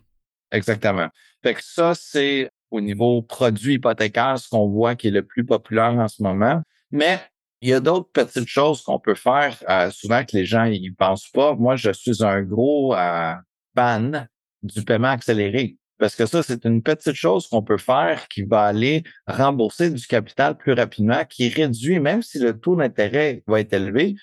[0.51, 1.09] Exactement.
[1.43, 5.45] Fait que ça, c'est au niveau produit hypothécaire, ce qu'on voit qui est le plus
[5.45, 6.62] populaire en ce moment.
[6.91, 7.20] Mais
[7.61, 10.91] il y a d'autres petites choses qu'on peut faire, euh, souvent que les gens y
[10.91, 11.55] pensent pas.
[11.55, 13.34] Moi, je suis un gros euh,
[13.74, 14.28] fan
[14.62, 15.76] du paiement accéléré.
[15.99, 20.07] Parce que ça, c'est une petite chose qu'on peut faire qui va aller rembourser du
[20.07, 24.16] capital plus rapidement, qui réduit, même si le taux d'intérêt va être élevé,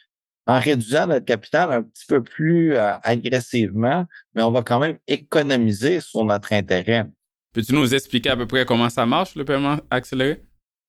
[0.48, 4.98] en réduisant notre capital un petit peu plus euh, agressivement, mais on va quand même
[5.08, 7.06] économiser sur notre intérêt.
[7.54, 10.42] Peux-tu nous expliquer à peu près comment ça marche, le paiement accéléré?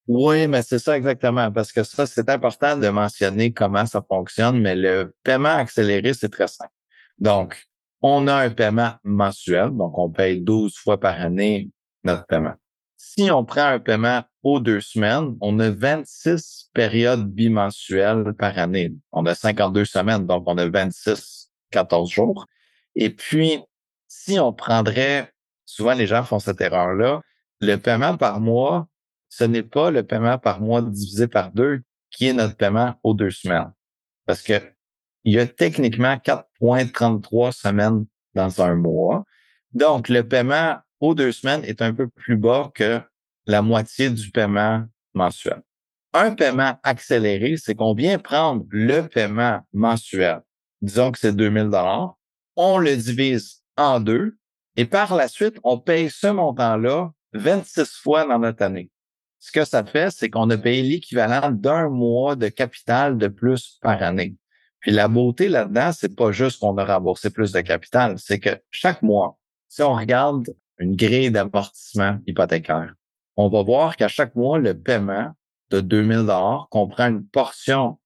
[0.07, 4.59] Oui, mais c'est ça exactement, parce que ça, c'est important de mentionner comment ça fonctionne,
[4.59, 6.71] mais le paiement accéléré, c'est très simple.
[7.19, 7.67] Donc,
[8.01, 11.69] on a un paiement mensuel, donc on paye 12 fois par année
[12.03, 12.55] notre paiement.
[13.01, 18.93] Si on prend un paiement aux deux semaines, on a 26 périodes bimensuelles par année.
[19.13, 22.45] On a 52 semaines, donc on a 26, 14 jours.
[22.95, 23.61] Et puis,
[24.09, 25.31] si on prendrait,
[25.65, 27.21] souvent les gens font cette erreur-là,
[27.61, 28.89] le paiement par mois,
[29.29, 31.81] ce n'est pas le paiement par mois divisé par deux
[32.11, 33.71] qui est notre paiement aux deux semaines.
[34.25, 34.61] Parce que
[35.23, 39.23] il y a techniquement 4,33 semaines dans un mois.
[39.71, 43.01] Donc, le paiement aux deux semaines est un peu plus bas que
[43.45, 45.61] la moitié du paiement mensuel.
[46.13, 50.41] Un paiement accéléré, c'est qu'on vient prendre le paiement mensuel?
[50.81, 52.17] Disons que c'est 2000 dollars.
[52.55, 54.37] On le divise en deux
[54.79, 58.89] et par la suite, on paye ce montant-là 26 fois dans notre année.
[59.37, 63.77] Ce que ça fait, c'est qu'on a payé l'équivalent d'un mois de capital de plus
[63.81, 64.35] par année.
[64.79, 68.57] Puis la beauté là-dedans, c'est pas juste qu'on a remboursé plus de capital, c'est que
[68.69, 69.37] chaque mois,
[69.67, 70.47] si on regarde
[70.79, 72.93] une grille d'amortissement hypothécaire,
[73.37, 75.33] on va voir qu'à chaque mois, le paiement
[75.69, 77.99] de 2000 dollars comprend une portion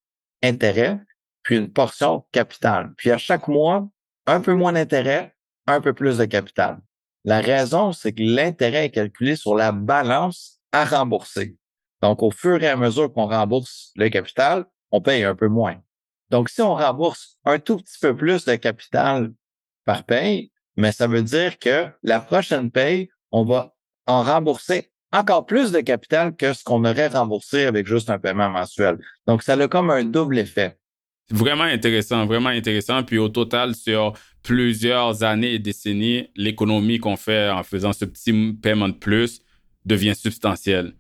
[0.44, 1.00] intérêt
[1.44, 2.94] puis une portion capital.
[2.98, 3.88] Puis à chaque mois,
[4.26, 5.36] un peu moins d'intérêt,
[5.68, 6.80] un peu plus de capital.
[7.26, 11.58] La raison, c'est que l'intérêt est calculé sur la balance à rembourser.
[12.02, 15.78] Donc, au fur et à mesure qu'on rembourse le capital, on paye un peu moins.
[16.30, 19.32] Donc, si on rembourse un tout petit peu plus de capital
[19.86, 23.76] par paye, mais ça veut dire que la prochaine paye, on va
[24.08, 28.50] en rembourser encore plus de capital que ce qu'on aurait remboursé avec juste un paiement
[28.50, 28.98] mensuel.
[29.28, 30.78] Donc, ça a comme un double effet.
[31.30, 33.04] Vraiment intéressant, vraiment intéressant.
[33.04, 38.54] Puis au total, sur plusieurs années et décennies, l'économie qu'on fait en faisant ce petit
[38.54, 39.42] paiement de plus
[39.86, 40.94] devient substantielle.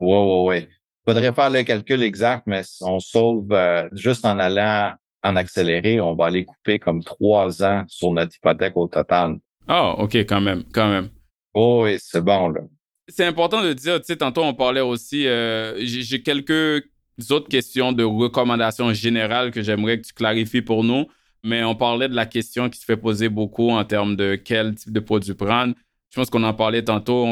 [0.00, 0.68] Oui, oui, oui
[1.04, 6.14] faudrait faire le calcul exact, mais on sauve euh, juste en allant en accéléré, on
[6.14, 9.36] va aller couper comme trois ans sur notre hypothèque au total.
[9.68, 11.10] Ah, OK, quand même, quand même.
[11.54, 12.60] Oh, oui, c'est bon, là.
[13.08, 16.84] C'est important de dire, tu sais, tantôt on parlait aussi, euh, j'ai quelques
[17.30, 21.06] autres questions de recommandations générales que j'aimerais que tu clarifies pour nous,
[21.42, 24.76] mais on parlait de la question qui se fait poser beaucoup en termes de quel
[24.76, 25.74] type de produit prendre.
[26.10, 27.26] Je pense qu'on en parlait tantôt,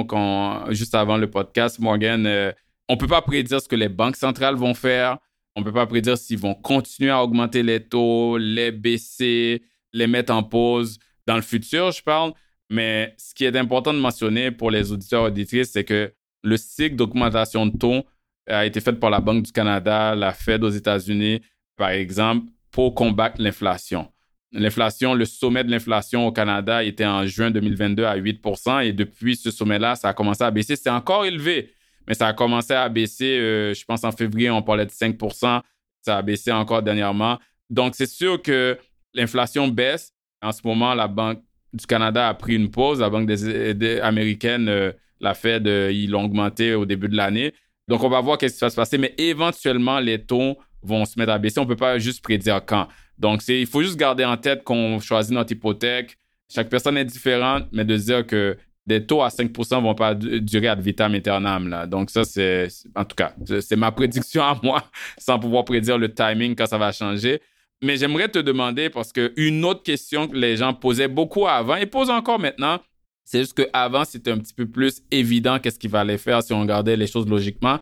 [0.71, 2.27] juste avant le podcast, Morgan.
[2.27, 2.53] Euh,
[2.89, 5.19] on ne peut pas prédire ce que les banques centrales vont faire.
[5.57, 10.07] On ne peut pas prédire s'ils vont continuer à augmenter les taux, les baisser, les
[10.07, 12.33] mettre en pause dans le futur, je parle.
[12.71, 16.57] Mais ce qui est important de mentionner pour les auditeurs et auditrices, c'est que le
[16.57, 18.05] cycle d'augmentation de taux
[18.47, 21.41] a été fait par la Banque du Canada, la Fed aux États-Unis,
[21.77, 24.11] par exemple, pour combattre l'inflation.
[24.53, 29.37] L'inflation, le sommet de l'inflation au Canada était en juin 2022 à 8% et depuis
[29.37, 30.77] ce sommet-là, ça a commencé à baisser.
[30.77, 31.73] C'est encore élevé,
[32.09, 33.39] mais ça a commencé à baisser.
[33.39, 35.61] Euh, je pense en février, on parlait de 5%
[36.01, 37.39] Ça a baissé encore dernièrement.
[37.69, 38.79] Donc, c'est sûr que
[39.13, 40.13] l'inflation baisse.
[40.41, 41.43] En ce moment, la Banque
[41.73, 43.01] du Canada a pris une pause.
[43.01, 47.53] La Banque des, américaine, euh, la Fed, euh, ils l'ont augmenté au début de l'année.
[47.89, 48.97] Donc, on va voir qu'est-ce qui va se passer.
[48.97, 51.61] Mais éventuellement, les taux vont se mettre à baisser.
[51.61, 52.89] On ne peut pas juste prédire quand.
[53.19, 56.17] Donc, il faut juste garder en tête qu'on choisit notre hypothèque.
[56.51, 58.57] Chaque personne est différente, mais de dire que
[58.89, 61.69] des taux à 5 ne vont pas durer ad vitam aeternam.
[61.69, 61.87] Là.
[61.87, 64.83] Donc ça, c'est, en tout cas, c'est ma prédiction à moi,
[65.19, 67.41] sans pouvoir prédire le timing quand ça va changer.
[67.83, 71.87] Mais j'aimerais te demander, parce qu'une autre question que les gens posaient beaucoup avant, et
[71.87, 72.81] posent encore maintenant,
[73.25, 76.63] c'est juste qu'avant, c'était un petit peu plus évident qu'est-ce qu'il fallait faire si on
[76.63, 77.79] regardait les choses logiquement.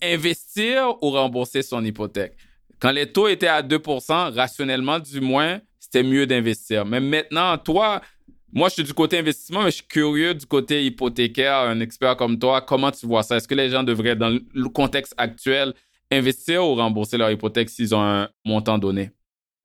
[0.00, 2.36] Investir ou rembourser son hypothèque?
[2.78, 6.86] Quand les taux étaient à 2% rationnellement du moins, c'était mieux d'investir.
[6.86, 8.02] Mais maintenant, toi,
[8.56, 12.16] Moi, je suis du côté investissement, mais je suis curieux du côté hypothécaire, un expert
[12.16, 12.62] comme toi.
[12.62, 13.36] Comment tu vois ça?
[13.36, 15.74] Est-ce que les gens devraient, dans le contexte actuel,
[16.12, 19.10] investir ou rembourser leur hypothèque s'ils ont un montant donné?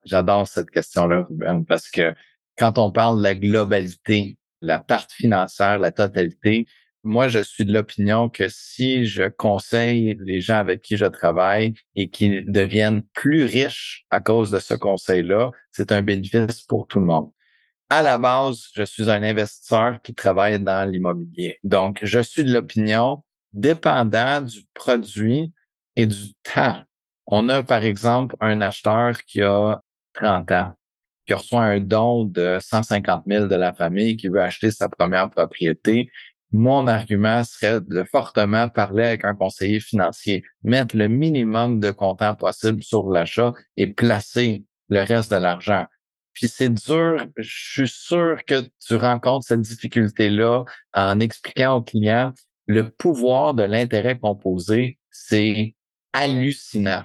[0.04, 2.12] J'adore cette question-là, Ruben, parce que
[2.58, 6.66] quand on parle de la globalité, la partie financière, la totalité,
[7.04, 11.74] moi, je suis de l'opinion que si je conseille les gens avec qui je travaille
[11.94, 16.98] et qui deviennent plus riches à cause de ce conseil-là, c'est un bénéfice pour tout
[16.98, 17.30] le monde.
[17.90, 21.58] À la base, je suis un investisseur qui travaille dans l'immobilier.
[21.64, 25.52] Donc, je suis de l'opinion, dépendant du produit
[25.96, 26.82] et du temps.
[27.26, 29.80] On a, par exemple, un acheteur qui a
[30.14, 30.72] 30 ans,
[31.26, 35.28] qui reçoit un don de 150 000 de la famille, qui veut acheter sa première
[35.28, 36.10] propriété
[36.52, 42.34] mon argument serait de fortement parler avec un conseiller financier, mettre le minimum de comptant
[42.34, 45.86] possible sur l'achat et placer le reste de l'argent.
[46.32, 50.64] Puis c'est dur, je suis sûr que tu rencontres cette difficulté-là
[50.94, 52.32] en expliquant au client
[52.66, 55.74] le pouvoir de l'intérêt composé, c'est
[56.12, 57.04] hallucinant.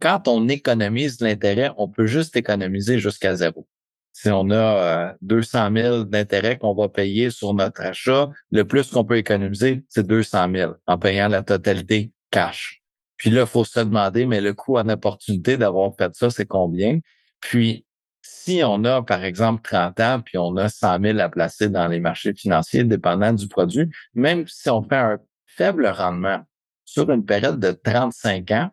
[0.00, 3.66] Quand on économise l'intérêt, on peut juste économiser jusqu'à zéro.
[4.12, 8.90] Si on a 200 euh, 000 d'intérêt qu'on va payer sur notre achat, le plus
[8.90, 12.82] qu'on peut économiser, c'est 200 000 en payant la totalité cash.
[13.16, 16.46] Puis là, il faut se demander, mais le coût en opportunité d'avoir fait ça, c'est
[16.46, 17.00] combien?
[17.40, 17.84] Puis,
[18.42, 21.88] si on a, par exemple, 30 ans, puis on a 100 000 à placer dans
[21.88, 26.40] les marchés financiers, dépendant du produit, même si on fait un faible rendement
[26.84, 28.70] sur une période de 35 ans,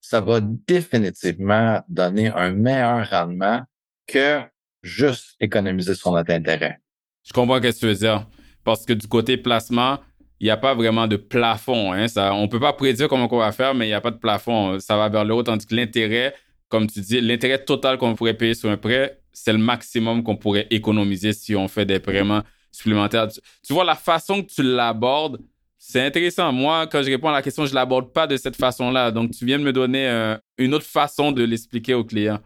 [0.00, 3.62] ça va définitivement donner un meilleur rendement
[4.06, 4.40] que
[4.82, 6.80] juste économiser sur notre intérêt.
[7.24, 8.26] Je comprends ce que tu veux dire.
[8.64, 9.98] Parce que du côté placement,
[10.38, 11.92] il n'y a pas vraiment de plafond.
[11.92, 12.06] Hein.
[12.16, 14.18] On ne peut pas prédire comment on va faire, mais il n'y a pas de
[14.18, 14.78] plafond.
[14.78, 16.34] Ça va vers le haut, tandis que l'intérêt,
[16.70, 20.36] comme tu dis, l'intérêt total qu'on pourrait payer sur un prêt, c'est le maximum qu'on
[20.36, 23.26] pourrait économiser si on fait des paiements supplémentaires.
[23.62, 25.40] Tu, vois, la façon que tu l'abordes,
[25.76, 26.52] c'est intéressant.
[26.52, 29.10] Moi, quand je réponds à la question, je ne l'aborde pas de cette façon-là.
[29.10, 32.38] Donc, tu viens de me donner euh, une autre façon de l'expliquer au client.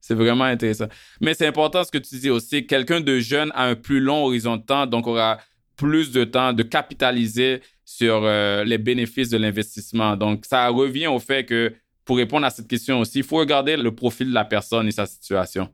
[0.00, 0.86] C'est vraiment intéressant.
[1.20, 2.66] Mais c'est important ce que tu dis aussi.
[2.66, 5.38] Quelqu'un de jeune a un plus long horizon de temps, donc aura
[5.76, 10.16] plus de temps de capitaliser sur euh, les bénéfices de l'investissement.
[10.16, 11.72] Donc, ça revient au fait que
[12.04, 14.92] pour répondre à cette question aussi, il faut regarder le profil de la personne et
[14.92, 15.68] sa situation.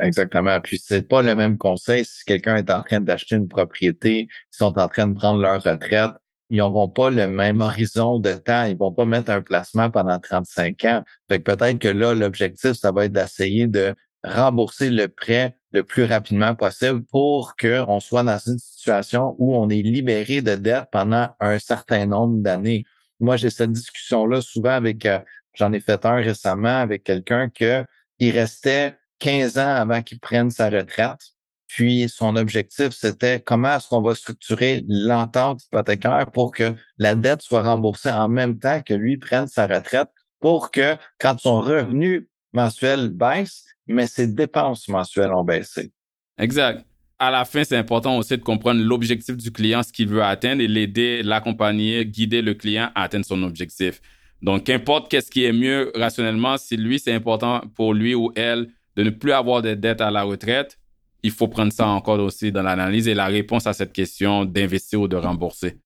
[0.00, 0.60] Exactement.
[0.60, 4.56] Puis c'est pas le même conseil si quelqu'un est en train d'acheter une propriété, ils
[4.56, 6.12] sont en train de prendre leur retraite
[6.50, 8.64] ils n'auront pas le même horizon de temps.
[8.64, 11.02] Ils vont pas mettre un placement pendant 35 ans.
[11.28, 15.82] Fait que peut-être que là, l'objectif, ça va être d'essayer de rembourser le prêt le
[15.82, 20.86] plus rapidement possible pour qu'on soit dans une situation où on est libéré de dette
[20.92, 22.84] pendant un certain nombre d'années.
[23.20, 25.18] Moi, j'ai cette discussion-là souvent avec, euh,
[25.54, 27.84] j'en ai fait un récemment avec quelqu'un que
[28.18, 31.20] il restait 15 ans avant qu'il prenne sa retraite.
[31.66, 37.42] Puis son objectif, c'était comment est-ce qu'on va structurer l'entente hypothécaire pour que la dette
[37.42, 42.28] soit remboursée en même temps que lui prenne sa retraite pour que quand son revenu
[42.52, 45.90] mensuel baisse, mais ses dépenses mensuelles ont baissé.
[46.38, 46.84] Exact.
[47.18, 50.60] À la fin, c'est important aussi de comprendre l'objectif du client, ce qu'il veut atteindre
[50.60, 54.00] et l'aider, l'accompagner, guider le client à atteindre son objectif.
[54.44, 58.68] Donc, qu'importe qu'est-ce qui est mieux rationnellement, si lui, c'est important pour lui ou elle
[58.94, 60.78] de ne plus avoir de dettes à la retraite,
[61.22, 65.00] il faut prendre ça encore aussi dans l'analyse et la réponse à cette question d'investir
[65.00, 65.78] ou de rembourser.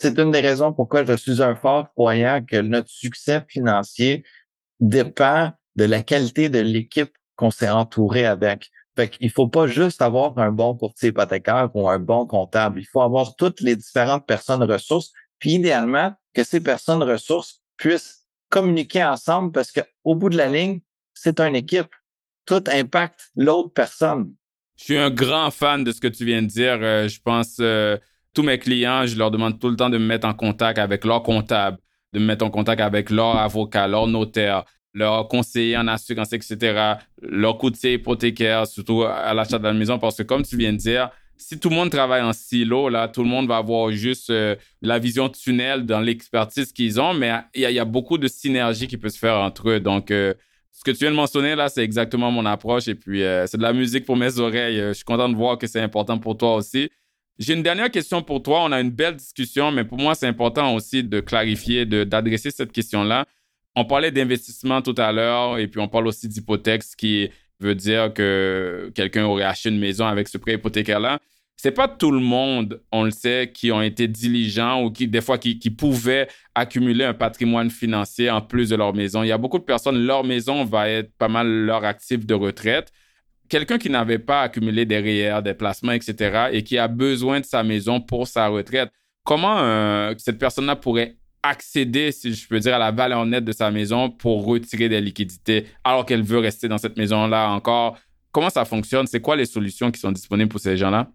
[0.00, 4.24] C'est une des raisons pourquoi je suis un fort croyant que notre succès financier
[4.80, 8.70] dépend de la qualité de l'équipe qu'on s'est entouré avec.
[8.96, 12.80] Fait qu'il faut pas juste avoir un bon courtier hypothécaire ou un bon comptable.
[12.80, 18.26] Il faut avoir toutes les différentes personnes ressources, puis idéalement que ces personnes ressources puissent
[18.48, 20.80] communiquer ensemble parce qu'au bout de la ligne,
[21.14, 21.88] c'est une équipe.
[22.44, 24.32] Tout impacte l'autre personne.
[24.76, 26.78] Je suis un grand fan de ce que tu viens de dire.
[26.80, 27.96] Euh, je pense euh,
[28.34, 31.04] tous mes clients, je leur demande tout le temps de me mettre en contact avec
[31.04, 31.78] leur comptable,
[32.12, 36.94] de me mettre en contact avec leur avocat, leur notaire, leur conseiller en assurance, etc.,
[37.20, 40.78] leur courtier hypothécaire, surtout à l'achat de la maison, parce que comme tu viens de
[40.78, 44.30] dire, si tout le monde travaille en silo, là, tout le monde va avoir juste
[44.30, 48.86] euh, la vision tunnel dans l'expertise qu'ils ont, mais il y, a beaucoup de synergie
[48.86, 49.80] qui peut se faire entre eux.
[49.80, 50.10] Donc,
[50.76, 53.56] ce que tu viens de mentionner là, c'est exactement mon approche et puis euh, c'est
[53.56, 54.78] de la musique pour mes oreilles.
[54.78, 56.90] Euh, je suis content de voir que c'est important pour toi aussi.
[57.38, 58.62] J'ai une dernière question pour toi.
[58.64, 62.72] On a une belle discussion, mais pour moi, c'est important aussi de clarifier, d'adresser cette
[62.72, 63.24] question-là.
[63.74, 67.30] On parlait d'investissement tout à l'heure et puis on parle aussi d'hypothèque, ce qui
[67.60, 71.20] veut dire que quelqu'un aurait acheté une maison avec ce prêt hypothécaire-là
[71.56, 75.22] c'est pas tout le monde, on le sait, qui ont été diligents ou qui, des
[75.22, 79.22] fois, qui, pouvaient accumuler un patrimoine financier en plus de leur maison.
[79.22, 82.34] Il y a beaucoup de personnes, leur maison va être pas mal leur actif de
[82.34, 82.92] retraite.
[83.48, 87.46] quelqu'un qui n'avait pas accumulé des REER, des placements, etc., et qui a besoin de
[87.46, 88.90] sa maison pour sa retraite,
[89.24, 91.16] comment euh, cette personne-là pourrait
[91.48, 95.00] accéder, si je peux dire, à la valeur nette de sa maison pour retirer des
[95.00, 97.98] liquidités alors qu'elle veut rester dans cette maison-là encore?
[98.32, 99.06] Comment ça fonctionne?
[99.06, 101.08] C'est quoi les solutions qui sont disponibles pour ces gens-là?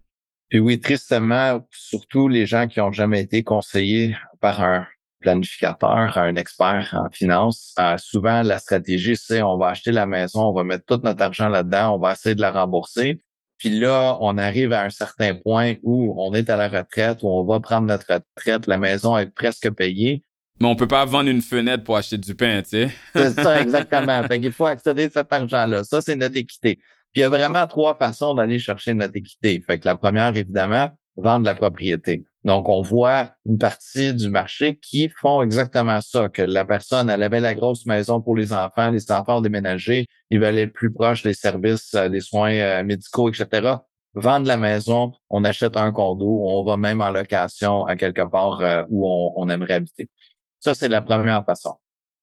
[0.50, 4.86] Et oui, tristement, surtout les gens qui n'ont jamais été conseillés par un
[5.20, 10.42] planificateur, un expert en finance, euh, souvent la stratégie, c'est on va acheter la maison,
[10.48, 13.22] on va mettre tout notre argent là-dedans, on va essayer de la rembourser.
[13.62, 17.28] Puis là, on arrive à un certain point où on est à la retraite, où
[17.28, 20.24] on va prendre notre retraite, la maison est presque payée.
[20.60, 22.90] Mais on peut pas vendre une fenêtre pour acheter du pain, tu sais.
[23.14, 24.20] c'est ça, exactement.
[24.24, 25.84] fait qu'il faut accéder à cet argent-là.
[25.84, 26.80] Ça, c'est notre équité.
[27.12, 29.62] Puis il y a vraiment trois façons d'aller chercher notre équité.
[29.64, 32.24] Fait que la première, évidemment, vendre la propriété.
[32.44, 37.22] Donc, on voit une partie du marché qui font exactement ça, que la personne, elle
[37.22, 41.22] avait la grosse maison pour les enfants, les enfants ont ils veulent être plus proches
[41.22, 43.76] des services, euh, des soins euh, médicaux, etc.
[44.14, 48.60] Vendre la maison, on achète un condo, on va même en location à quelque part
[48.60, 50.10] euh, où on, aimerait habiter.
[50.58, 51.76] Ça, c'est la première façon.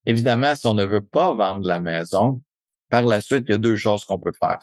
[0.06, 2.42] Évidemment, si on ne veut pas vendre la maison,
[2.90, 4.60] par la suite, il y a deux choses qu'on peut faire.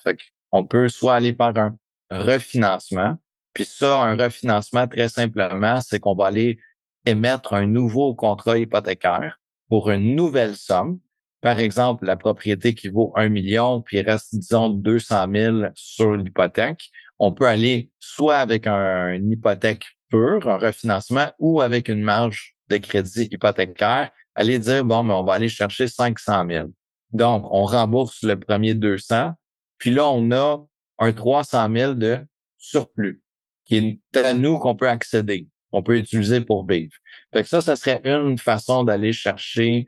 [0.52, 1.76] On peut soit aller par un
[2.11, 3.16] refinancement,
[3.57, 6.59] puis ça, un refinancement, très simplement, c'est qu'on va aller
[7.07, 9.40] émettre un nouveau contrat hypothécaire
[9.70, 11.00] pour une nouvelle somme.
[11.40, 16.16] Par exemple, la propriété qui vaut un million, puis il reste, disons, 200 000 sur
[16.16, 16.90] l'hypothèque.
[17.18, 22.57] On peut aller soit avec un, une hypothèque pure, un refinancement, ou avec une marge
[22.68, 26.68] de crédit hypothécaire, aller dire, bon, mais on va aller chercher 500 000.
[27.12, 29.32] Donc, on rembourse le premier 200,
[29.78, 30.59] puis là, on a
[30.98, 32.18] un 300 000 de
[32.59, 33.22] surplus
[33.67, 36.93] qui est à nous qu'on peut accéder, qu'on peut utiliser pour vivre.
[37.33, 39.87] Fait que ça, ça serait une façon d'aller chercher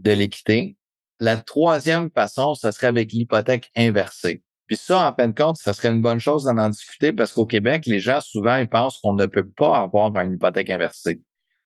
[0.00, 0.76] de l'équité.
[1.20, 4.42] La troisième façon, ça serait avec l'hypothèque inversée.
[4.66, 7.46] Puis ça, en fin de compte, ça serait une bonne chose d'en discuter parce qu'au
[7.46, 11.20] Québec, les gens souvent ils pensent qu'on ne peut pas avoir une hypothèque inversée.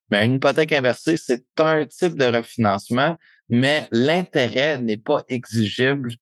[0.09, 3.17] Mais une hypothèque inversée, c'est un type de refinancement,
[3.49, 6.13] mais l'intérêt n'est pas exigible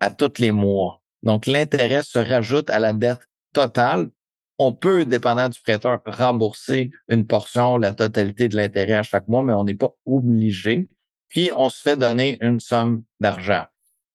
[0.00, 1.02] à tous les mois.
[1.22, 3.20] Donc, l'intérêt se rajoute à la dette
[3.52, 4.10] totale
[4.58, 9.42] on peut, dépendant du prêteur, rembourser une portion, la totalité de l'intérêt à chaque mois,
[9.42, 10.88] mais on n'est pas obligé.
[11.28, 13.64] Puis, on se fait donner une somme d'argent.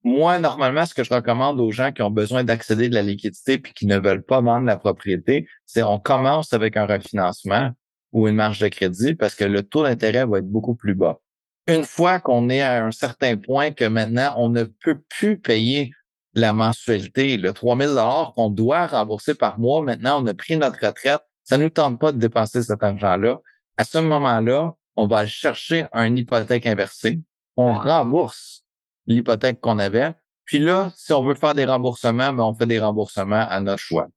[0.04, 3.60] Moi, normalement, ce que je recommande aux gens qui ont besoin d'accéder de la liquidité
[3.60, 7.72] puis qui ne veulent pas vendre la propriété, c'est on commence avec un refinancement
[8.12, 11.20] ou une marge de crédit parce que le taux d'intérêt va être beaucoup plus bas.
[11.68, 15.92] Une fois qu'on est à un certain point que maintenant on ne peut plus payer
[16.34, 19.82] la mensualité, le 3000 dollars qu'on doit rembourser par mois.
[19.82, 21.22] Maintenant, on a pris notre retraite.
[21.44, 23.40] Ça nous tente pas de dépenser cet argent-là.
[23.78, 27.20] À ce moment-là, on va chercher un hypothèque inversée.
[27.58, 28.64] On rembourse
[29.08, 30.14] l'hypothèque qu'on avait.
[30.46, 33.82] Puis là, si on veut faire des remboursements, ben on fait des remboursements à notre
[33.82, 34.08] choix.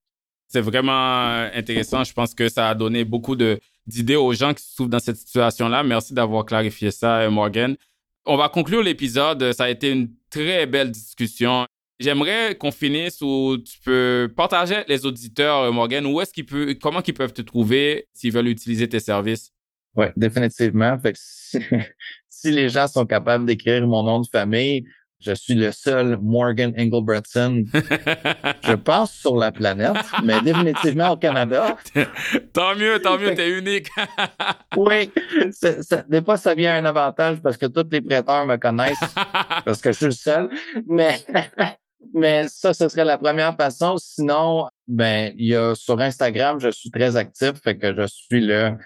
[0.48, 2.04] C'est vraiment euh, intéressant.
[2.04, 5.16] Je pense que ça a donné beaucoup d'idées aux gens qui se trouvent dans cette
[5.16, 5.82] situation-là.
[5.82, 7.76] Merci d'avoir clarifié ça, euh, Morgan.
[8.24, 9.52] On va conclure l'épisode.
[9.52, 11.66] Ça a été une très belle discussion.
[12.04, 16.74] J'aimerais qu'on finisse où tu peux partager les auditeurs, euh, Morgan, où est-ce qu'ils peuvent,
[16.74, 19.52] comment ils peuvent te trouver s'ils veulent utiliser tes services?
[19.96, 20.98] Oui, définitivement.
[20.98, 21.16] Fait
[22.28, 24.84] si, les gens sont capables d'écrire mon nom de famille,
[25.18, 31.78] je suis le seul Morgan Engelbretson, je pense, sur la planète, mais définitivement au Canada.
[32.52, 33.88] tant mieux, tant mieux, t'es unique.
[34.76, 35.10] oui,
[36.10, 39.14] des fois, ça vient un avantage parce que tous les prêteurs me connaissent
[39.64, 40.50] parce que je suis le seul,
[40.86, 41.24] mais
[42.12, 43.96] mais ça, ce serait la première façon.
[43.98, 48.40] Sinon, ben, il y a sur Instagram, je suis très actif, fait que je suis
[48.40, 48.76] le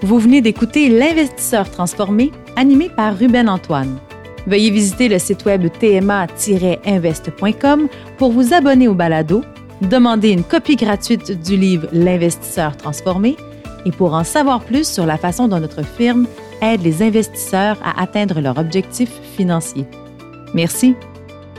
[0.03, 3.99] Vous venez d'écouter L'investisseur transformé, animé par Ruben Antoine.
[4.47, 7.89] Veuillez visiter le site web tma-invest.com
[8.19, 9.45] pour vous abonner au balado,
[9.83, 13.37] demander une copie gratuite du livre L'investisseur transformé
[13.87, 16.27] et pour en savoir plus sur la façon dont notre firme
[16.63, 19.87] aide les investisseurs à atteindre leurs objectifs financiers.
[20.55, 20.95] Merci.